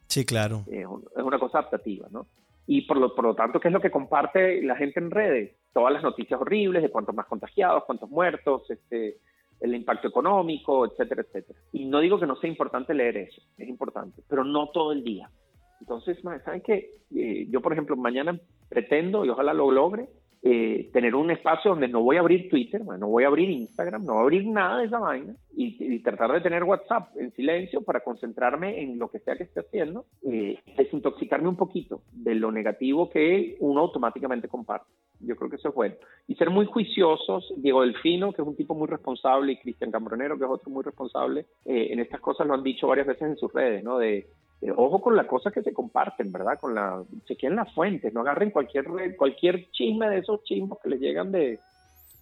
Sí, 0.07 0.25
claro. 0.25 0.65
es 0.67 1.23
una 1.23 1.39
cosa 1.39 1.59
adaptativa, 1.59 2.09
¿no? 2.11 2.27
Y 2.65 2.81
por 2.81 2.97
lo, 2.97 3.15
por 3.15 3.23
lo 3.23 3.33
tanto, 3.33 3.61
¿qué 3.61 3.69
es 3.69 3.73
lo 3.73 3.79
que 3.79 3.91
comparte 3.91 4.61
la 4.61 4.75
gente 4.75 4.99
en 4.99 5.09
redes? 5.09 5.55
Todas 5.71 5.93
las 5.93 6.03
noticias 6.03 6.41
horribles 6.41 6.83
de 6.83 6.89
cuántos 6.89 7.15
más 7.15 7.27
contagiados, 7.27 7.85
cuántos 7.85 8.09
muertos, 8.09 8.69
este, 8.69 9.19
el 9.59 9.75
impacto 9.75 10.07
económico, 10.07 10.85
etcétera, 10.85 11.23
etcétera. 11.23 11.59
Y 11.71 11.85
no 11.85 11.99
digo 11.99 12.19
que 12.19 12.27
no 12.27 12.35
sea 12.35 12.49
importante 12.49 12.93
leer 12.93 13.17
eso, 13.17 13.41
es 13.57 13.67
importante, 13.67 14.21
pero 14.27 14.43
no 14.43 14.69
todo 14.69 14.91
el 14.91 15.03
día. 15.03 15.29
Entonces, 15.79 16.17
¿saben 16.43 16.61
qué? 16.61 16.89
Eh, 17.15 17.47
yo, 17.49 17.61
por 17.61 17.73
ejemplo, 17.73 17.95
mañana 17.95 18.39
pretendo, 18.69 19.25
y 19.25 19.29
ojalá 19.29 19.53
lo 19.53 19.71
logre, 19.71 20.09
eh, 20.43 20.89
tener 20.93 21.15
un 21.15 21.31
espacio 21.31 21.71
donde 21.71 21.87
no 21.87 22.01
voy 22.01 22.17
a 22.17 22.19
abrir 22.19 22.49
Twitter, 22.49 22.81
no 22.85 23.07
voy 23.07 23.23
a 23.23 23.27
abrir 23.27 23.49
Instagram, 23.49 24.05
no 24.05 24.13
voy 24.13 24.19
a 24.19 24.23
abrir 24.23 24.47
nada 24.47 24.79
de 24.79 24.85
esa 24.85 24.99
vaina 24.99 25.35
y, 25.55 25.99
tratar 25.99 26.31
de 26.31 26.41
tener 26.41 26.63
WhatsApp 26.63 27.09
en 27.17 27.33
silencio 27.33 27.81
para 27.81 28.01
concentrarme 28.01 28.81
en 28.81 28.97
lo 28.99 29.09
que 29.09 29.19
sea 29.19 29.35
que 29.35 29.43
esté 29.43 29.61
haciendo, 29.61 30.05
eh, 30.23 30.59
desintoxicarme 30.77 31.49
un 31.49 31.57
poquito 31.57 32.01
de 32.13 32.35
lo 32.35 32.51
negativo 32.51 33.09
que 33.09 33.57
uno 33.59 33.81
automáticamente 33.81 34.47
comparte. 34.47 34.87
Yo 35.19 35.35
creo 35.35 35.49
que 35.49 35.55
eso 35.55 35.69
es 35.69 35.75
bueno. 35.75 35.95
Y 36.27 36.35
ser 36.35 36.49
muy 36.49 36.65
juiciosos, 36.65 37.51
Diego 37.57 37.81
Delfino, 37.81 38.31
que 38.31 38.41
es 38.41 38.47
un 38.47 38.55
tipo 38.55 38.75
muy 38.75 38.87
responsable, 38.87 39.53
y 39.53 39.57
Cristian 39.57 39.91
Cambronero, 39.91 40.37
que 40.37 40.45
es 40.45 40.49
otro 40.49 40.69
muy 40.69 40.83
responsable, 40.83 41.47
eh, 41.65 41.87
en 41.91 41.99
estas 41.99 42.21
cosas 42.21 42.45
lo 42.47 42.53
han 42.53 42.63
dicho 42.63 42.87
varias 42.87 43.07
veces 43.07 43.23
en 43.23 43.37
sus 43.37 43.51
redes, 43.51 43.83
¿no? 43.83 43.97
De 43.97 44.27
eh, 44.61 44.71
ojo 44.75 45.01
con 45.01 45.15
las 45.15 45.27
cosas 45.27 45.53
que 45.53 45.61
se 45.61 45.73
comparten, 45.73 46.31
¿verdad? 46.31 46.59
Con 46.59 46.73
la, 46.73 47.03
chequen 47.25 47.55
las 47.55 47.73
fuentes, 47.73 48.13
no 48.13 48.21
agarren 48.21 48.51
cualquier 48.51 48.85
cualquier 49.15 49.69
chisme 49.71 50.09
de 50.09 50.19
esos 50.19 50.43
chismos 50.43 50.79
que 50.81 50.89
les 50.89 50.99
llegan 50.99 51.31
de, 51.31 51.59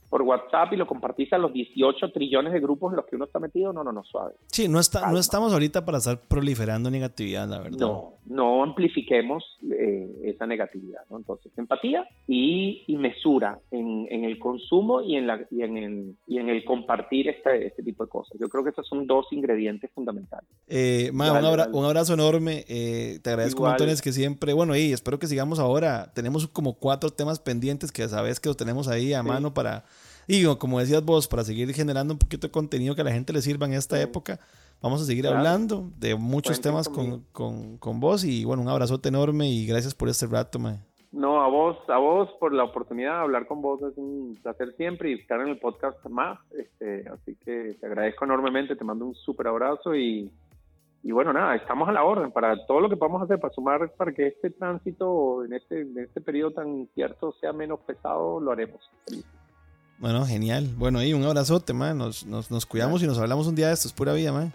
por 0.09 0.21
WhatsApp 0.21 0.73
y 0.73 0.77
lo 0.77 0.87
compartís 0.87 1.31
a 1.33 1.37
los 1.37 1.51
18 1.53 2.11
trillones 2.11 2.53
de 2.53 2.59
grupos 2.59 2.91
en 2.91 2.97
los 2.97 3.05
que 3.05 3.15
uno 3.15 3.25
está 3.25 3.39
metido, 3.39 3.73
no, 3.73 3.83
no, 3.83 3.91
no, 3.91 4.03
suave. 4.03 4.33
Sí, 4.47 4.67
no, 4.67 4.79
está, 4.79 5.11
no 5.11 5.17
estamos 5.17 5.53
ahorita 5.53 5.85
para 5.85 5.97
estar 5.97 6.19
proliferando 6.19 6.89
negatividad, 6.89 7.47
la 7.47 7.59
verdad. 7.59 7.77
No, 7.79 8.13
no 8.25 8.63
amplifiquemos 8.63 9.43
eh, 9.71 10.09
esa 10.23 10.45
negatividad, 10.45 11.01
¿no? 11.09 11.17
Entonces, 11.17 11.51
empatía 11.57 12.07
y, 12.27 12.83
mesura 12.97 13.59
en, 13.71 14.07
el 14.09 14.39
consumo 14.39 15.01
y 15.01 15.15
en, 15.15 15.27
la, 15.27 15.45
y, 15.51 15.61
en 15.61 15.77
el, 15.77 16.15
y 16.27 16.39
en 16.39 16.49
el 16.49 16.63
compartir 16.63 17.29
este, 17.29 17.67
este 17.67 17.83
tipo 17.83 18.03
de 18.03 18.09
cosas. 18.09 18.37
Yo 18.39 18.47
creo 18.47 18.63
que 18.63 18.71
esos 18.71 18.87
son 18.87 19.05
dos 19.05 19.27
ingredientes 19.31 19.91
fundamentales. 19.93 20.49
Eh, 20.67 21.11
un, 21.13 21.21
abrazo 21.21 22.13
enorme. 22.13 22.65
Eh, 22.67 23.19
te 23.21 23.29
agradezco 23.29 23.63
un 23.63 23.69
montón, 23.69 23.87
que 24.01 24.11
siempre, 24.11 24.53
bueno, 24.53 24.75
y 24.75 24.91
espero 24.91 25.19
que 25.19 25.27
sigamos 25.27 25.59
ahora. 25.59 26.11
Tenemos 26.13 26.47
como 26.47 26.73
cuatro 26.73 27.09
temas 27.11 27.39
pendientes 27.39 27.91
que 27.91 28.07
sabes 28.07 28.39
que 28.39 28.49
los 28.49 28.57
tenemos 28.57 28.87
ahí 28.87 29.13
a 29.13 29.23
mano 29.23 29.53
para 29.53 29.85
y 30.27 30.43
como 30.57 30.79
decías 30.79 31.03
vos, 31.03 31.27
para 31.27 31.43
seguir 31.43 31.73
generando 31.73 32.13
un 32.13 32.19
poquito 32.19 32.47
de 32.47 32.51
contenido 32.51 32.95
que 32.95 33.01
a 33.01 33.05
la 33.05 33.11
gente 33.11 33.33
le 33.33 33.41
sirva 33.41 33.65
en 33.65 33.73
esta 33.73 34.01
época, 34.01 34.39
vamos 34.81 35.01
a 35.01 35.05
seguir 35.05 35.27
hablando 35.27 35.89
de 35.97 36.15
muchos 36.15 36.61
temas 36.61 36.89
con, 36.89 37.21
con, 37.31 37.77
con, 37.77 37.99
vos. 37.99 38.23
Y 38.23 38.45
bueno, 38.45 38.63
un 38.63 38.69
abrazote 38.69 39.09
enorme 39.09 39.49
y 39.49 39.65
gracias 39.65 39.93
por 39.93 40.09
este 40.09 40.27
rato, 40.27 40.59
man. 40.59 40.79
No, 41.11 41.41
a 41.41 41.47
vos, 41.47 41.77
a 41.87 41.97
vos 41.97 42.29
por 42.39 42.53
la 42.53 42.65
oportunidad 42.65 43.13
de 43.13 43.21
hablar 43.21 43.47
con 43.47 43.61
vos, 43.61 43.81
es 43.81 43.97
un 43.97 44.37
placer 44.43 44.75
siempre 44.75 45.11
y 45.11 45.13
estar 45.13 45.39
en 45.39 45.47
el 45.47 45.59
podcast 45.59 46.03
más. 46.07 46.39
Este, 46.51 47.07
así 47.07 47.37
que 47.45 47.77
te 47.79 47.85
agradezco 47.85 48.25
enormemente, 48.25 48.75
te 48.75 48.83
mando 48.83 49.05
un 49.05 49.15
súper 49.15 49.47
abrazo 49.47 49.95
y, 49.95 50.29
y 51.03 51.11
bueno, 51.11 51.31
nada, 51.31 51.55
estamos 51.55 51.87
a 51.87 51.93
la 51.93 52.03
orden 52.03 52.31
para 52.31 52.65
todo 52.65 52.81
lo 52.81 52.89
que 52.89 52.97
podamos 52.97 53.21
hacer 53.21 53.39
para 53.39 53.53
sumar 53.53 53.89
para 53.91 54.11
que 54.11 54.27
este 54.27 54.49
tránsito 54.49 55.45
en 55.45 55.53
este, 55.53 55.81
en 55.81 55.99
este 55.99 56.19
periodo 56.19 56.51
tan 56.51 56.67
incierto 56.67 57.31
sea 57.39 57.53
menos 57.53 57.79
pesado, 57.81 58.41
lo 58.41 58.51
haremos. 58.51 58.81
Bueno, 59.97 60.25
genial. 60.25 60.69
Bueno, 60.77 60.99
ahí 60.99 61.13
un 61.13 61.23
abrazote, 61.23 61.73
man. 61.73 61.97
Nos, 61.97 62.25
nos, 62.25 62.51
nos 62.51 62.65
cuidamos 62.65 63.01
y 63.01 63.07
nos 63.07 63.17
hablamos 63.17 63.47
un 63.47 63.55
día 63.55 63.67
de 63.67 63.73
esto. 63.73 63.87
Es 63.87 63.93
pura 63.93 64.13
vida, 64.13 64.31
man. 64.31 64.53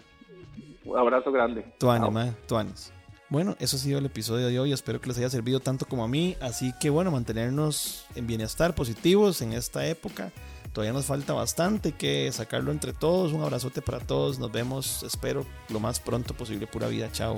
Un 0.85 0.97
abrazo 0.97 1.31
grande. 1.31 1.65
Tuanes, 1.79 2.11
man. 2.11 2.35
Tuanes. 2.47 2.93
Bueno, 3.29 3.55
eso 3.59 3.77
ha 3.77 3.79
sido 3.79 3.99
el 3.99 4.05
episodio 4.05 4.47
de 4.47 4.59
hoy. 4.59 4.73
Espero 4.73 4.99
que 4.99 5.07
les 5.07 5.17
haya 5.17 5.29
servido 5.29 5.59
tanto 5.59 5.85
como 5.85 6.03
a 6.03 6.07
mí. 6.07 6.35
Así 6.41 6.73
que 6.79 6.89
bueno, 6.89 7.11
mantenernos 7.11 8.05
en 8.15 8.27
bienestar, 8.27 8.75
positivos 8.75 9.41
en 9.41 9.53
esta 9.53 9.85
época. 9.87 10.31
Todavía 10.73 10.93
nos 10.93 11.05
falta 11.05 11.33
bastante 11.33 11.93
que 11.93 12.31
sacarlo 12.31 12.71
entre 12.71 12.93
todos. 12.93 13.33
Un 13.33 13.41
abrazote 13.41 13.81
para 13.81 13.99
todos. 13.99 14.37
Nos 14.37 14.51
vemos, 14.51 15.03
espero, 15.03 15.45
lo 15.69 15.79
más 15.79 15.99
pronto 15.99 16.33
posible. 16.33 16.67
Pura 16.67 16.87
vida. 16.87 17.09
Chao. 17.11 17.37